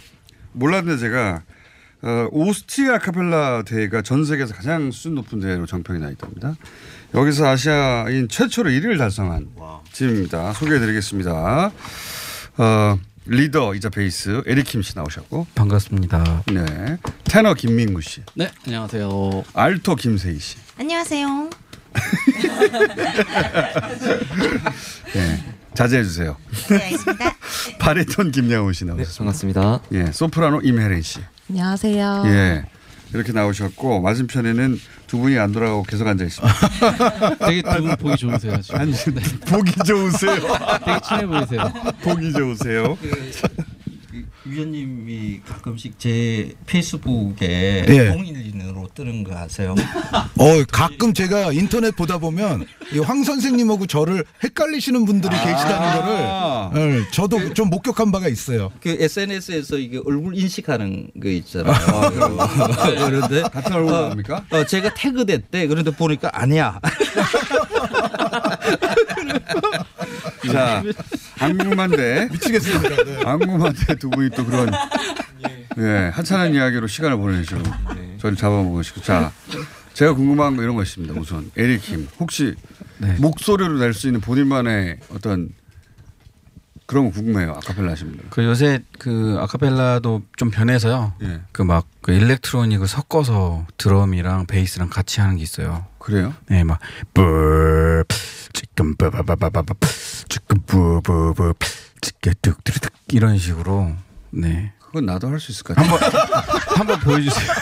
몰랐는데 0.53 0.99
제가 1.01 1.43
어, 2.03 2.29
오스트리아 2.31 2.97
아카펠라 2.97 3.63
대회가 3.65 4.03
전 4.03 4.25
세계에서 4.25 4.55
가장 4.55 4.91
수준 4.93 5.15
높은 5.17 5.41
대회로 5.41 5.67
정평이 5.67 5.99
나 5.99 6.11
있답니다. 6.11 6.55
여기서 7.15 7.47
아시아인 7.49 8.29
최초로 8.29 8.71
1위를 8.71 8.99
달성한 8.99 9.49
팀입니다. 9.93 10.53
소개해 10.53 10.79
드리겠습니다. 10.79 11.73
어, 12.59 12.99
리더이자 13.27 13.91
베이스 13.91 14.43
에리킴 14.47 14.83
씨 14.83 14.95
나오셨고 14.97 15.47
반갑습니다. 15.55 16.45
네. 16.53 16.97
테너 17.25 17.55
김민구 17.55 18.01
씨. 18.01 18.23
네, 18.35 18.51
안녕하세요. 18.67 19.45
알토 19.55 19.97
김세희 19.97 20.39
씨. 20.39 20.57
안녕하세요. 20.79 21.51
네. 25.15 25.45
자제해 25.75 26.05
주세요. 26.05 26.37
네, 26.71 26.77
알겠습니다. 26.85 27.37
바리톤 27.81 28.31
김양호 28.31 28.73
씨 28.73 28.85
나오셨습니다. 28.85 29.19
반갑습니다. 29.19 29.81
예. 29.93 30.13
소프라노 30.13 30.61
임혜린 30.63 31.03
씨. 31.03 31.19
안녕하세요. 31.51 32.23
예. 32.27 32.65
이렇게 33.15 33.33
나오셨고 33.33 34.01
맞은편에는 34.01 34.79
두 35.07 35.19
분이 35.19 35.39
안 35.39 35.53
돌아가고 35.53 35.83
계속 35.85 36.07
앉아 36.07 36.25
있습니다. 36.25 37.37
되게 37.47 37.63
두 37.63 37.83
분 37.83 37.97
보기 37.97 38.17
좋으세요. 38.17 38.61
지금. 38.61 38.81
아니, 38.81 38.93
보기 39.47 39.73
좋으세요. 39.87 40.35
되게 40.85 41.01
친해 41.09 41.27
보이세요. 41.27 41.73
보기 42.03 42.33
좋으세요. 42.33 42.99
위원님이 44.45 45.41
가끔씩 45.47 45.99
제 45.99 46.53
페이스북에 46.67 47.85
예. 47.89 48.13
동일인 48.13 48.56
뜨는 48.97 49.23
거 49.25 49.37
아세요? 49.37 49.75
어 50.39 50.65
가끔 50.73 51.13
제가 51.13 51.53
인터넷 51.53 51.95
보다 51.95 52.17
보면 52.19 52.67
이 52.93 52.99
황 53.01 53.23
선생님하고 53.23 53.87
저를 53.87 54.25
헷갈리시는 54.43 55.05
분들이 55.05 55.33
계시다는 55.37 56.01
거를 56.73 57.01
예, 57.01 57.11
저도 57.13 57.53
좀 57.55 57.69
목격한 57.71 58.11
바가 58.11 58.29
있어요. 58.29 58.73
그 58.81 58.97
SNS에서 58.99 59.77
이게 59.79 60.01
얼굴 60.05 60.37
인식하는 60.37 61.11
거 61.23 61.29
있잖아요. 61.29 61.75
그런데 63.07 63.43
같은 63.43 63.73
얼굴 63.73 63.93
어, 63.93 64.01
나옵니까? 64.03 64.45
어, 64.51 64.65
제가 64.65 64.95
태그됐대. 64.95 65.67
그런데 65.67 65.91
보니까 65.91 66.31
아니야. 66.33 66.81
자, 70.51 70.83
안궁만대. 71.39 72.29
미치겠습니다. 72.33 73.05
네. 73.05 73.21
안궁만대 73.25 73.97
두 73.97 74.11
분이 74.11 74.31
또 74.31 74.45
그런 74.45 74.71
예, 75.79 76.11
하찮은 76.15 76.55
이야기로 76.55 76.87
시간을 76.87 77.17
보내주고 77.19 77.63
저를 78.27 78.37
잡아먹으시고 78.37 79.03
자, 79.03 79.31
제가 79.95 80.15
궁금한 80.15 80.57
거 80.57 80.63
이런 80.63 80.75
거 80.75 80.83
있습니다. 80.83 81.15
우선 81.15 81.51
에리킴 81.57 82.09
혹시 82.19 82.55
목소리로 83.21 83.79
낼 83.79 83.95
수 83.95 84.09
있는 84.09 84.21
본인만의 84.21 84.99
어떤 85.15 85.51
그런 86.87 87.07
거 87.07 87.11
궁금해요. 87.13 87.53
아카펠라 87.53 87.93
하시는 87.93 88.13
분들. 88.13 88.31
그 88.31 88.45
요새 88.45 88.81
그 88.99 89.37
아카펠라도 89.41 90.23
좀 90.37 90.51
변해서요. 90.51 91.15
예. 91.23 91.41
그막 91.53 91.87
그 92.01 92.13
일렉트로닉을 92.13 92.87
섞어서 92.89 93.67
드럼이랑 93.77 94.47
베이스랑 94.47 94.89
같이 94.89 95.21
하는 95.21 95.37
게 95.37 95.43
있어요. 95.43 95.87
그래요? 95.99 96.35
네, 96.49 96.63
막 96.65 96.79
뿔, 97.15 98.05
찌끔 98.53 98.95
빠바바바바바, 98.97 99.75
찌끔 100.29 100.61
뿌뿌뿌, 100.67 101.55
뚝뚝뚝 102.01 102.59
이런 103.13 103.39
식으로 103.39 103.93
네. 104.31 104.73
그건 104.81 105.07
나도 105.07 105.29
할 105.29 105.41
수 105.41 105.51
있을 105.53 105.65
것 105.65 105.75
같아요. 105.77 105.93
한번 105.93 106.21
한번 106.77 107.01
보여주세요. 107.01 107.53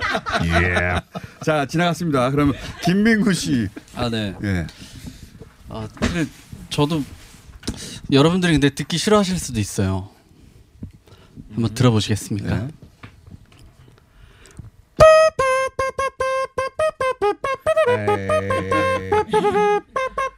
예. 0.46 1.00
자 1.44 1.66
지나갔습니다. 1.66 2.30
그러면 2.30 2.54
김민구 2.82 3.32
씨. 3.34 3.68
아, 3.94 4.08
네. 4.08 4.34
예. 4.42 4.66
아, 5.68 5.88
근데 5.94 6.26
저도 6.70 7.02
여러분들이 8.12 8.52
근데 8.52 8.70
듣기 8.70 8.98
싫어하실 8.98 9.38
수도 9.38 9.60
있어요. 9.60 10.10
한번 11.54 11.74
들어보시겠습니까? 11.74 12.56
네. 12.56 12.68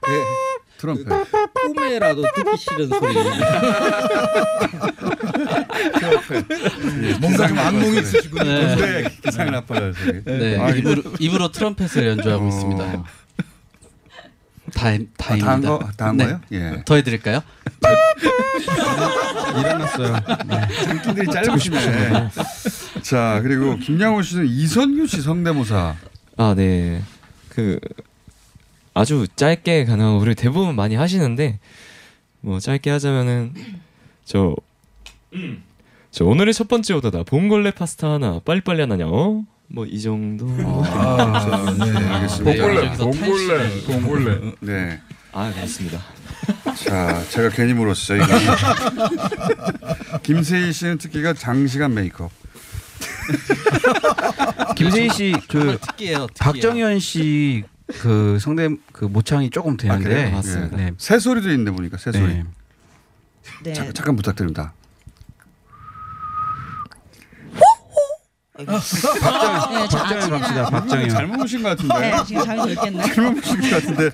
예. 0.08 0.55
트럼펫. 0.94 1.52
꿈에라도 1.52 2.22
듣기 2.22 2.56
싫은 2.56 2.88
소리. 2.88 3.14
뭔가 7.20 7.48
좀 7.48 7.58
악몽이 7.58 7.98
있으시군요. 7.98 8.44
네. 8.44 8.76
네. 8.76 9.08
기상 9.24 9.50
나빠요. 9.50 9.92
소리. 9.92 10.22
네, 10.24 10.58
아, 10.58 10.70
입으로, 10.70 11.02
입으로 11.18 11.50
트럼펫을 11.50 12.06
연주하고 12.06 12.44
어. 12.44 12.48
있습니다. 12.48 13.04
다, 14.74 14.88
아, 14.88 14.98
다입니다. 15.16 15.46
다한 15.46 15.60
거, 15.62 15.78
다한 15.96 16.16
네. 16.16 16.24
거요? 16.26 16.40
예. 16.52 16.82
더 16.84 16.94
해드릴까요? 16.96 17.40
일어났어요. 19.58 20.16
장기들이 20.84 21.26
짧으시네. 21.32 22.28
자 23.02 23.40
그리고 23.42 23.76
김양호 23.76 24.22
씨는 24.22 24.46
이선규 24.46 25.06
씨 25.06 25.22
성대모사. 25.22 25.94
아, 26.36 26.54
네. 26.56 27.02
그 27.48 27.78
아주 28.96 29.26
짧게 29.36 29.84
가능한 29.84 30.14
우리 30.14 30.34
대부분 30.34 30.74
많이 30.74 30.94
하시는데 30.94 31.58
뭐 32.40 32.58
짧게 32.58 32.88
하자면은 32.90 33.52
저 34.24 34.56
저 36.10 36.24
오늘의 36.24 36.54
첫 36.54 36.66
번째 36.66 36.94
오더다 36.94 37.24
봉골레 37.24 37.72
파스타 37.72 38.12
하나 38.14 38.40
빨리빨리 38.42 38.80
하나냐 38.80 39.04
어? 39.06 39.42
뭐 39.68 39.84
이 39.86 40.00
정도 40.00 40.46
아, 40.48 41.74
네, 41.78 41.92
알겠습니다. 41.94 42.62
봉골레, 42.64 42.92
봉골레, 42.96 43.80
봉골레. 43.86 44.52
네. 44.60 45.00
아 45.32 45.52
그렇습니다 45.52 46.00
자, 46.86 47.22
제가 47.28 47.50
괜히 47.50 47.74
물었어요. 47.74 48.22
이거. 48.22 50.18
김세희 50.22 50.72
씨는 50.72 50.98
특기가 50.98 51.32
장시간 51.34 51.92
메이크업. 51.94 52.30
김세희 54.76 55.10
씨그. 55.10 55.78
박정현 56.38 57.00
씨 57.00 57.64
그 57.88 58.38
성대 58.40 58.68
그 58.92 59.04
모창이 59.04 59.50
조금 59.50 59.76
되는데 59.76 60.02
그래요? 60.04 60.30
맞습니다. 60.32 60.76
네. 60.76 60.92
새 60.98 61.18
소리도 61.18 61.50
있는데 61.50 61.70
보니까 61.70 61.96
새 61.98 62.10
소리. 62.12 62.34
네. 62.34 62.44
네. 63.62 63.72
자, 63.74 63.92
잠깐 63.92 64.16
부탁드립니다. 64.16 64.72
네, 68.58 68.64
저 68.64 68.72
박정현 68.72 69.88
아침이나- 69.88 70.30
갑시다. 70.30 70.70
박정현. 70.70 71.08
잘못 71.10 71.36
보신 71.36 71.62
것 71.62 71.68
같은데. 71.70 72.00
네, 72.00 72.24
지금 72.26 72.44
잘못 72.44 72.66
읽겠네. 72.70 73.02
잘못 73.14 73.34
보신 73.34 73.60
것 73.60 73.70
같은데. 73.70 74.10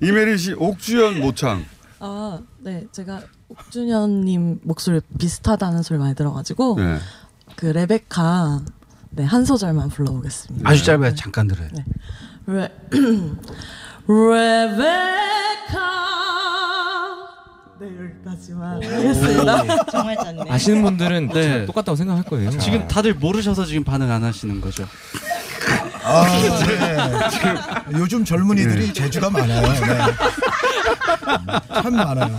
이메리 0.00 0.38
씨 0.38 0.52
옥주현 0.54 1.20
모창. 1.20 1.64
아, 1.98 2.40
네. 2.60 2.86
제가 2.90 3.20
옥준현님 3.48 4.60
목소리 4.62 5.00
비슷하다는 5.18 5.82
소리 5.82 5.98
많이 5.98 6.14
들어가지고 6.14 6.76
네. 6.78 6.98
그 7.56 7.66
레베카 7.66 8.60
네, 9.10 9.24
한 9.24 9.44
소절만 9.44 9.90
불러보겠습니다. 9.90 10.68
아주 10.68 10.82
짧아요. 10.84 11.14
잠깐 11.14 11.46
들어요. 11.46 11.68
네. 11.72 11.84
레 12.46 12.68
레베카 14.08 14.80
네 17.80 17.86
여기까지만 17.86 18.82
하겠습니다. 18.82 19.84
정말 19.90 20.16
짧네. 20.16 20.44
아시는 20.50 20.82
분들은 20.82 21.28
네. 21.28 21.66
똑같다고 21.66 21.96
생각할 21.96 22.24
거예요 22.24 22.50
지금 22.58 22.86
다들 22.88 23.14
모르셔서 23.14 23.64
지금 23.64 23.84
반응 23.84 24.10
안 24.10 24.22
하시는 24.24 24.60
거죠. 24.60 24.84
아, 26.02 26.24
네. 26.66 27.98
요즘 27.98 28.24
젊은이들이 28.24 28.92
재주가 28.92 29.30
많아요. 29.30 29.62
네. 29.62 29.78
참 31.82 31.94
많아요. 31.94 32.36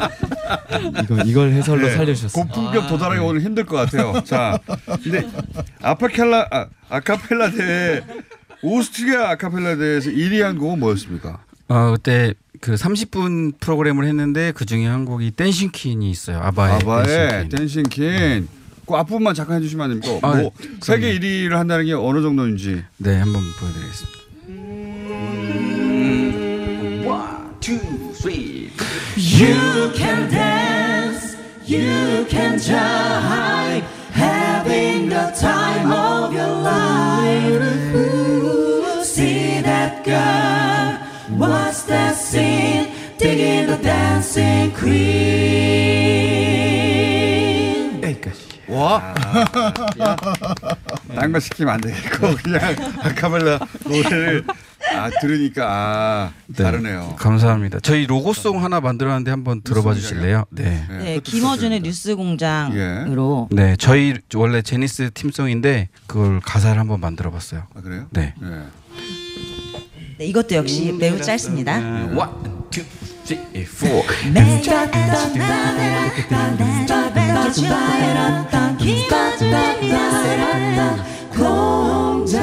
이거 1.04 1.16
이걸 1.24 1.52
해설로 1.54 1.88
네. 1.88 1.96
살려주셨어요. 1.96 2.44
고품격 2.46 2.88
도달하기 2.88 3.20
오늘 3.22 3.42
힘들 3.42 3.66
것 3.66 3.78
같아요. 3.78 4.22
자, 4.26 4.58
근데 5.04 5.28
아파켈라 5.82 6.48
아, 6.52 6.66
아카펠라 6.90 7.52
대회 7.52 8.02
오스트리아 8.64 9.32
아카펠라 9.32 9.76
대회에서 9.78 10.10
1위 10.12 10.42
한 10.42 10.58
곡은 10.58 10.80
뭐였습니까? 10.80 11.40
어 11.68 11.94
그때 11.94 12.34
그 12.60 12.76
30분 12.76 13.60
프로그램을 13.60 14.06
했는데 14.06 14.52
그 14.52 14.66
중에 14.66 14.86
한 14.88 15.06
곡이 15.06 15.32
댄싱 15.32 15.72
퀸이 15.72 16.10
있어요. 16.10 16.40
아바의, 16.40 16.76
아바의 16.76 17.50
댄싱 17.50 17.84
퀸. 17.84 18.48
그 18.86 18.96
앞부분만 18.96 19.34
잠깐 19.34 19.58
해주시면 19.58 19.92
안 19.92 20.00
됩니까? 20.00 20.28
아, 20.28 20.36
뭐 20.36 20.52
네. 20.60 20.70
세계 20.82 21.18
1위를 21.18 21.52
한다는 21.52 21.86
게 21.86 21.94
어느 21.94 22.22
정도인지. 22.22 22.84
네, 22.98 23.18
한번 23.18 23.42
보여드리겠습니다. 23.60 24.22
You 29.18 29.92
can 29.94 30.30
dance, 30.30 31.38
you 31.66 32.26
can 32.30 32.58
jive, 32.58 33.51
dancing 44.32 44.74
queen. 44.74 46.22
와. 48.70 49.14
딴거 51.14 51.40
시키면 51.42 51.74
안 51.74 51.82
되겠고 51.82 52.36
그냥 52.42 52.74
아카펠라 53.04 53.60
노래를 53.84 54.46
아 54.96 55.10
들으니까 55.20 55.66
아 55.70 56.32
다르네요. 56.56 57.18
감사합니다. 57.20 57.82
저희 57.82 58.06
로고송 58.08 58.64
하나 58.64 58.80
만들었는데 58.80 59.30
한번 59.30 59.62
들어봐 59.62 59.94
주실래요? 59.94 60.46
네. 60.52 60.86
네, 60.90 61.20
김어준의 61.22 61.82
뉴스 61.82 62.16
공장으로 62.16 63.50
네, 63.52 63.76
저희 63.76 64.16
원래 64.36 64.62
제니스 64.62 65.12
팀송인데 65.14 65.90
그걸 66.08 66.40
가사를 66.40 66.80
한번 66.80 67.02
만들어 67.02 67.30
봤어요. 67.30 67.64
아, 67.76 67.82
그래요? 67.82 68.08
네. 68.12 68.34
네, 70.18 70.26
이것도 70.26 70.56
역시 70.56 70.94
매우 70.98 71.20
짧습니다. 71.20 71.76
One, 72.16 72.62
내가 73.32 73.62
공장. 81.32 82.42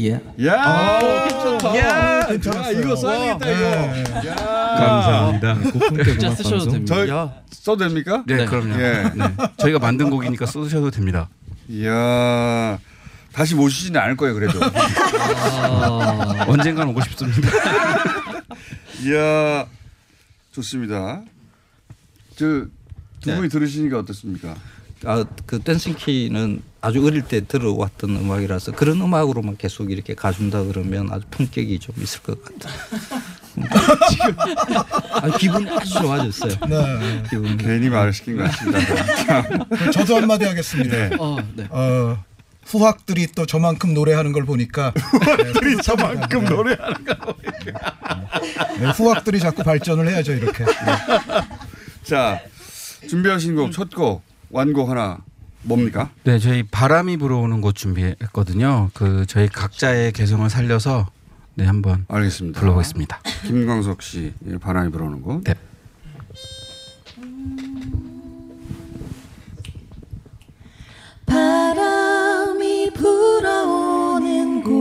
예. 0.00 0.20
야, 0.44 0.98
괜찮다. 1.28 1.78
야. 1.78 2.28
이거 2.72 2.96
써야겠다 2.96 3.50
이거. 3.50 3.64
야. 4.28 4.34
감사합니다. 4.76 5.54
고품격 5.72 6.04
진짜 6.06 6.30
쓰셔도 6.30 6.70
됩니다. 6.70 7.06
저 7.06 7.32
써도 7.50 7.84
됩니까? 7.84 8.24
네, 8.26 8.46
그럼요. 8.46 8.80
예. 8.80 9.04
네. 9.14 9.24
저희가 9.58 9.78
만든 9.78 10.08
곡이니까 10.10 10.46
쓰셔도 10.46 10.90
됩니다. 10.90 11.28
이야. 11.68 12.78
다시 13.32 13.54
모시지는 13.54 14.00
않을 14.00 14.16
거예요, 14.16 14.34
그래도. 14.34 14.60
언젠간 16.46 16.88
오고 16.88 17.00
싶습니다. 17.02 17.48
이야. 19.04 19.66
좋습니다. 20.52 21.22
저두 22.36 22.68
네. 23.24 23.36
분이 23.36 23.48
들으시니까 23.48 23.98
어떻습니까? 24.00 24.54
아, 25.04 25.24
그 25.46 25.58
댄싱키는 25.58 26.62
아주 26.80 27.04
어릴 27.04 27.22
때 27.22 27.44
들어왔던 27.44 28.10
음악이라서 28.10 28.72
그런 28.72 29.00
음악으로만 29.00 29.56
계속 29.56 29.90
이렇게 29.90 30.14
가준다 30.14 30.62
그러면 30.64 31.08
아주 31.10 31.24
품격이 31.30 31.78
좀 31.78 31.94
있을 32.00 32.20
것 32.22 32.40
같아요. 32.44 32.74
지금 34.10 34.36
아, 34.38 35.38
기분이 35.38 35.70
아주 35.70 35.94
좋아졌어요. 35.94 36.52
네. 36.68 37.22
기분이. 37.30 37.56
괜히 37.56 37.88
말을 37.88 38.12
시킨 38.12 38.36
것 38.36 38.44
같습니다. 38.44 39.90
저도 39.90 40.16
한마디 40.16 40.44
하겠습니다. 40.44 41.16
어, 41.18 41.38
네. 41.54 41.66
어, 41.70 42.22
후학들이 42.64 43.28
또 43.34 43.46
저만큼 43.46 43.94
노래하는 43.94 44.32
걸 44.32 44.44
보니까 44.44 44.92
후학들이 44.96 45.76
저만큼 45.82 46.44
노래하는 46.44 47.04
걸 47.04 47.16
네, 48.78 48.90
후학들이 48.90 49.40
자꾸 49.40 49.62
발전을 49.62 50.08
해야죠 50.08 50.32
이렇게. 50.32 50.64
네. 50.64 50.72
자, 52.02 52.40
준비하신 53.08 53.54
곡 53.56 53.70
첫 53.72 53.94
곡 53.94 54.22
완곡 54.50 54.88
하나 54.90 55.18
뭡니까? 55.62 56.10
네, 56.24 56.38
저희 56.38 56.62
바람이 56.64 57.16
불어오는 57.18 57.60
곳 57.60 57.74
준비했거든요. 57.74 58.90
그 58.94 59.24
저희 59.26 59.48
각자의 59.48 60.12
개성을 60.12 60.48
살려서 60.50 61.06
네 61.54 61.64
한번 61.64 62.04
알겠습니다. 62.08 62.58
불러보겠습니다. 62.60 63.20
김광석 63.46 64.02
씨 64.02 64.32
예, 64.48 64.56
바람이 64.58 64.90
불어오는 64.90 65.22
곳. 65.22 65.44
네. 65.44 65.54
불어오는 73.02 74.62
곳 74.62 74.72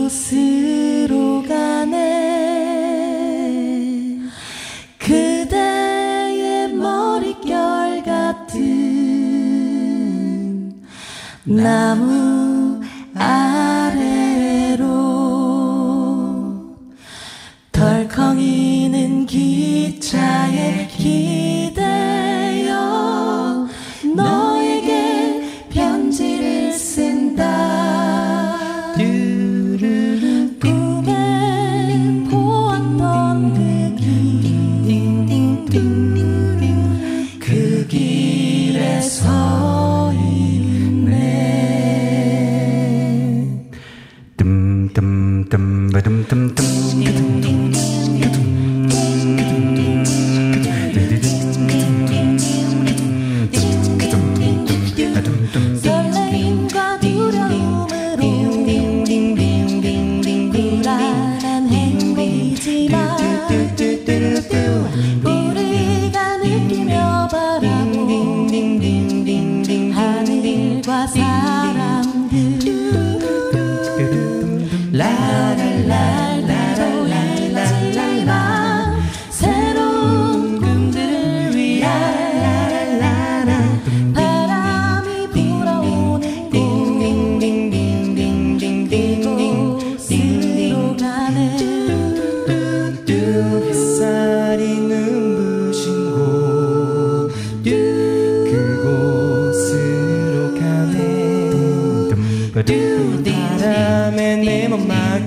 그곳으로 0.00 0.22
가네. 1.46 2.00
그대의 4.98 6.72
머릿결 6.72 8.02
같은 8.02 8.60
나무 11.44 12.80
아래로 13.14 14.86
덜컹이는 17.70 19.26
기차에 19.26 20.86
기 20.88 21.59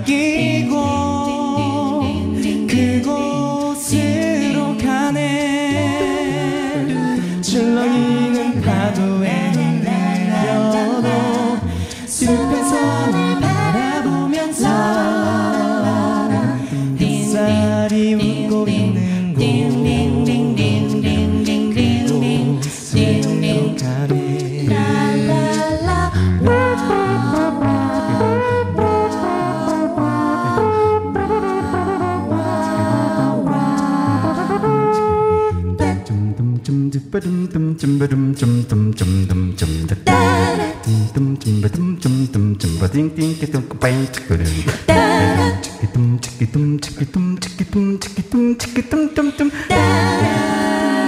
내몸 0.07 1.12
라라라 49.67 51.02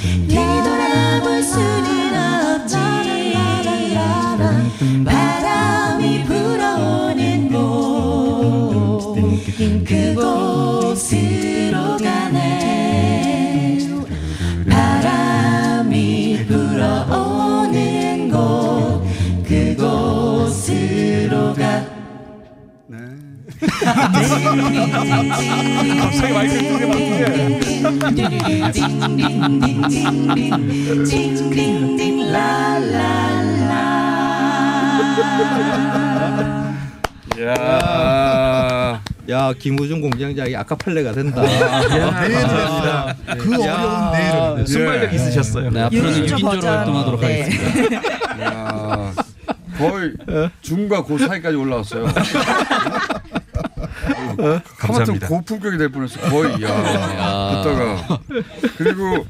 뒤돌아 0.00 0.47
갑자기 26.00 26.32
마이크 26.32 26.58
딩딩딩 31.06 32.32
라라라 32.32 33.78
야. 37.40 39.00
야 39.30 39.52
김우중 39.52 40.00
공장장이 40.00 40.56
아카펠레가 40.56 41.12
된다. 41.12 41.42
내일입니다. 41.42 43.14
그 43.38 43.62
어려운 43.62 44.12
내일을. 44.12 44.66
순발력 44.66 45.14
있으셨어요. 45.14 45.70
네, 45.70 45.82
앞으로는 45.82 46.26
6인조로 46.26 46.64
활동하도록 46.64 47.20
네. 47.20 47.42
하겠습니다. 47.42 47.96
야, 48.42 49.12
거의 49.76 50.12
중과 50.62 51.02
고 51.04 51.16
사이까지 51.18 51.56
올라왔어요. 51.56 52.08
하마터 54.38 54.62
감사합니다. 54.78 55.28
고품격이 55.28 55.78
될 55.78 55.88
뻔했어. 55.90 56.20
거의 56.30 56.52
야. 56.62 57.62
듣다가 57.62 58.20
그리고 58.76 59.26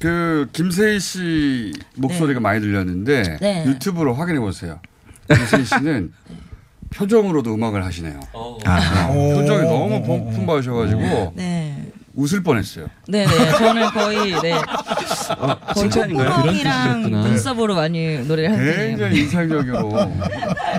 그 0.00 0.48
김세희 0.52 0.98
씨 1.00 1.72
목소리가 1.96 2.40
많이 2.40 2.60
들렸는데 2.60 3.38
네. 3.40 3.64
유튜브로 3.66 4.14
확인해 4.14 4.40
보세요. 4.40 4.80
김세희 5.32 5.64
씨는 5.64 6.12
표정으로도 6.94 7.54
음악을 7.54 7.84
하시네요. 7.84 8.20
아. 8.64 9.08
네, 9.12 9.34
표정이 9.34 9.62
너무 9.62 10.02
품- 10.02 10.30
풍부하셔가지고 10.32 11.32
네. 11.36 11.90
웃을 12.14 12.42
뻔했어요. 12.44 12.86
네네. 13.08 13.50
저는 13.58 13.90
거의 13.90 14.40
네. 14.40 14.52
어, 14.52 15.58
거의 15.74 15.88
콧구멍이랑 15.90 17.02
눈썹으로 17.10 17.74
많이 17.74 18.18
노래를 18.18 18.52
하는 18.52 18.64
편이에요. 18.64 18.88
굉장히 18.88 19.20
인상적으로 19.20 20.12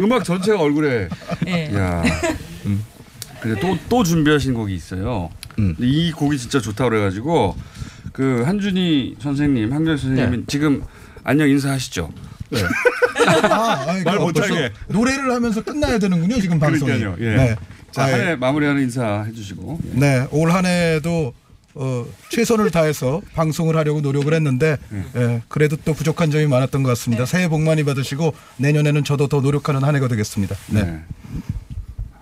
음악 0.02 0.24
전체가 0.24 0.62
얼굴에. 0.62 1.10
네. 1.44 1.74
야. 1.76 2.02
근 2.64 2.82
데 3.54 3.60
또, 3.60 3.78
또 3.90 4.04
준비하신 4.04 4.54
곡이 4.54 4.74
있어요. 4.74 5.30
음. 5.60 5.76
이 5.80 6.12
곡이 6.12 6.38
진짜 6.38 6.60
좋다고 6.60 6.90
그래가지고 6.90 7.56
그 8.12 8.44
한준희 8.46 9.16
선생님, 9.20 9.72
한결 9.74 9.98
선생님은 9.98 10.40
네. 10.42 10.44
지금 10.48 10.84
안녕 11.24 11.50
인사하시죠. 11.50 12.12
아, 13.50 13.86
아니, 13.90 14.04
말그 14.04 14.22
못하게. 14.22 14.72
노래를 14.88 15.32
하면서 15.32 15.64
끝나야 15.64 15.98
되는군요 16.00 16.40
지금 16.40 16.60
방송이. 16.60 16.92
그러니까요. 17.00 17.16
예. 17.20 17.36
네. 17.36 17.56
자, 17.92 18.04
아, 18.04 18.06
한해 18.12 18.36
마무리하는 18.36 18.82
인사 18.84 19.24
해주시고. 19.24 19.80
예. 19.96 20.00
네, 20.00 20.28
올 20.32 20.52
한 20.52 20.66
해도 20.66 21.34
어, 21.78 22.06
최선을 22.30 22.72
다해서 22.72 23.22
방송을 23.34 23.76
하려고 23.76 24.00
노력을 24.00 24.32
했는데 24.34 24.78
예, 25.18 25.42
그래도 25.50 25.76
또 25.84 25.94
부족한 25.94 26.32
점이 26.32 26.46
많았던 26.48 26.84
것 26.84 26.90
같습니다. 26.90 27.26
새해 27.26 27.50
복 27.50 27.62
많이 27.64 27.84
받으시고 27.84 28.34
내년에는 28.58 29.04
저도 29.04 29.28
더 29.28 29.42
노력하는 29.42 29.84
한 29.84 29.94
해가 29.96 30.08
되겠습니다. 30.08 30.56
네. 30.68 31.02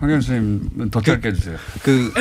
황현 0.00 0.20
선생님은 0.20 0.90
더 0.90 1.00
짧게 1.00 1.28
해주세요. 1.28 1.56
그, 1.82 2.12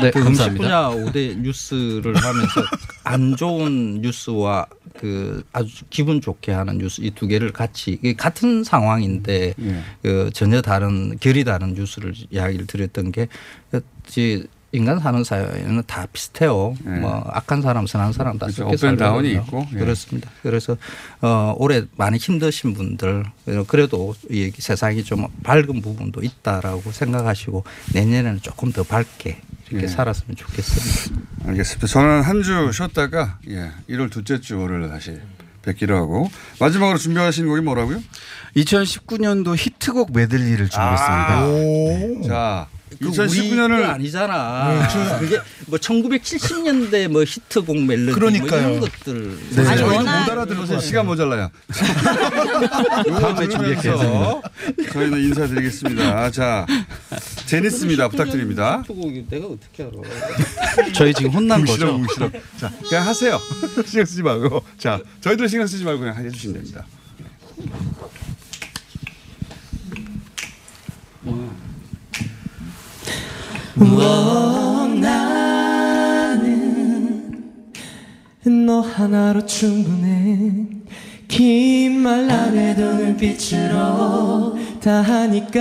네, 0.00 0.10
그 0.10 0.18
음식 0.20 0.44
감사합니다. 0.44 0.90
분야 0.90 1.04
5대 1.12 1.38
뉴스를 1.38 2.14
하면서 2.16 2.62
안 3.04 3.34
좋은 3.36 4.00
뉴스와 4.02 4.66
그 4.98 5.42
아주 5.52 5.84
기분 5.90 6.20
좋게 6.20 6.52
하는 6.52 6.78
뉴스 6.78 7.00
이 7.00 7.10
두 7.12 7.26
개를 7.26 7.52
같이 7.52 7.98
같은 8.16 8.62
상황인데 8.64 9.54
예. 9.58 9.82
그 10.02 10.30
전혀 10.32 10.60
다른 10.60 11.16
결이 11.18 11.44
다른 11.44 11.74
뉴스를 11.74 12.14
이야기를 12.30 12.66
드렸던 12.66 13.10
게 13.12 13.28
그, 13.70 13.80
이제 14.06 14.44
인간 14.72 15.00
사는 15.00 15.24
사회는 15.24 15.82
다 15.86 16.06
비슷해요. 16.12 16.74
뭐 16.84 17.24
악한 17.32 17.60
사람, 17.62 17.86
선한 17.86 18.12
사람 18.12 18.38
다 18.38 18.46
그렇죠. 18.46 18.64
섞여 18.64 18.76
살거든요. 18.76 19.28
있고, 19.40 19.66
예. 19.74 19.78
그렇습니다. 19.78 20.30
그래서 20.42 20.76
어, 21.20 21.54
올해 21.58 21.82
많이 21.96 22.18
힘드신 22.18 22.74
분들 22.74 23.24
그래도 23.66 24.14
이 24.30 24.52
세상이 24.56 25.02
좀 25.04 25.26
밝은 25.42 25.82
부분도 25.82 26.22
있다라고 26.22 26.92
생각하시고 26.92 27.64
내년에는 27.94 28.40
조금 28.42 28.70
더 28.72 28.82
밝게 28.84 29.40
이렇게 29.70 29.84
예. 29.84 29.88
살았으면 29.88 30.36
좋겠습니다. 30.36 31.26
알겠습니다. 31.48 31.86
저는 31.86 32.22
한 32.22 32.42
주 32.42 32.70
쉬었다가 32.72 33.38
예, 33.48 33.70
1월 33.88 34.10
둘째 34.10 34.40
주 34.40 34.58
월요일 34.58 34.88
다시 34.88 35.18
뵙기로 35.62 35.94
하고 35.96 36.30
마지막으로 36.58 36.96
준비하신 36.96 37.46
곡이 37.46 37.60
뭐라고요? 37.60 38.00
2019년도 38.56 39.56
히트곡 39.56 40.12
메들리를 40.12 40.68
준비했습니다. 40.68 42.28
자, 42.28 42.66
그 42.90 43.08
2019년을 43.10 43.74
우리 43.78 43.82
거 43.84 43.88
아니잖아. 43.92 44.68
네, 44.74 44.88
저- 44.90 45.18
그게 45.20 45.38
뭐 45.66 45.78
1970년대 45.78 47.08
뭐 47.08 47.22
히트곡 47.24 47.80
멜로디 47.84 48.12
그러니까요. 48.18 48.60
뭐 48.62 48.70
이런 48.70 48.80
것들. 48.80 49.38
네. 49.54 49.66
아니, 49.68 49.78
저희는 49.78 49.94
워낙- 49.96 50.20
못 50.24 50.32
알아들을 50.32 50.66
것 50.66 50.80
시간 50.80 51.06
모자라요. 51.06 51.50
다음에 53.20 53.48
준비할게요. 53.48 54.42
저희는 54.92 55.18
인사드리겠습니다. 55.20 56.30
자, 56.32 56.66
제니스입니다. 57.46 58.08
부탁드립니다. 58.08 58.82
히트곡이 58.82 59.26
내가 59.30 59.46
어떻게 59.46 59.84
알아? 59.84 59.92
저희 60.92 61.14
지금 61.14 61.30
혼난 61.30 61.64
거죠? 61.64 62.00
싫어. 62.12 62.30
자, 62.58 62.70
그냥 62.88 63.06
하세요. 63.06 63.38
신경 63.86 64.04
쓰지 64.04 64.22
말고. 64.22 64.62
자, 64.78 65.00
저희들 65.20 65.48
신경 65.48 65.66
쓰지 65.68 65.84
말고 65.84 66.00
그냥 66.00 66.16
해주시면 66.16 66.54
됩니다. 66.56 66.84
뭐? 71.22 71.48
나는 76.20 77.34
너 78.66 78.80
하나로 78.80 79.44
충분해. 79.46 80.66
긴 81.28 82.00
말 82.02 82.28
안 82.30 82.56
해도 82.56 82.94
눈빛으로 82.94 84.56
다 84.80 85.02
하니까. 85.02 85.60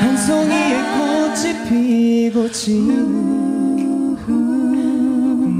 한 0.00 0.16
송이의 0.16 0.82
꽃이 0.96 1.68
피고 1.68 2.50
지는 2.50 3.34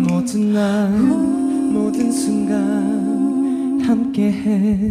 모든 0.08 0.52
날 0.54 0.88
모든 0.90 2.10
순간 2.10 3.33
함께해. 3.86 4.90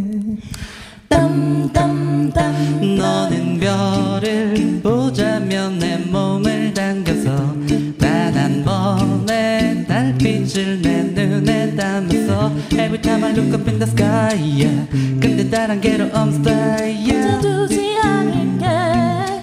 땀땀땀 1.10 2.96
너는 2.98 3.60
별을 3.60 4.82
보자면 4.82 5.78
내 5.80 5.98
몸을 5.98 6.74
당겨서 6.74 7.56
단한 8.00 8.64
번의 8.64 9.86
달빛을 9.88 10.82
내 10.82 11.04
눈에 11.04 11.76
담아서 11.76 12.52
Every 12.72 13.02
time 13.02 13.24
I 13.24 13.32
look 13.32 13.54
up 13.54 13.70
in 13.70 13.80
the 13.80 13.88
sky 13.92 14.36
yeah. 14.60 14.88
근데 15.20 15.50
다른 15.50 15.80
게로 15.82 16.06
on 16.16 16.30
style 16.30 16.96
yeah. 17.10 17.42
두지 17.42 17.98
않을게. 18.04 18.66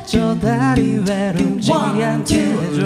저 0.06 0.38
다리 0.40 0.98
외롭지 1.06 1.72
않게 1.72 2.34
해줘 2.36 2.79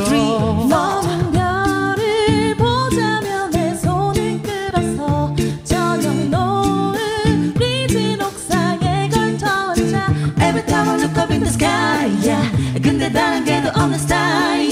다른 13.74 13.98
게 13.98 14.63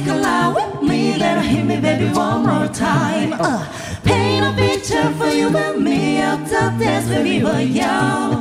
tickle 0.00 0.24
out 0.24 0.54
with 0.54 0.82
me, 0.82 1.18
Gotta 1.18 1.40
hit 1.40 1.64
me, 1.64 1.80
baby, 1.80 2.12
one 2.12 2.42
more 2.44 2.68
time. 2.68 3.32
Uh, 3.32 3.66
paint 4.04 4.44
a 4.44 4.52
picture 4.52 5.10
for 5.14 5.28
you 5.28 5.48
and 5.56 5.82
me, 5.82 6.20
up 6.20 6.40
the 6.44 6.62
dance, 6.78 7.08
baby, 7.08 7.40
but 7.40 7.66
you. 7.66 8.35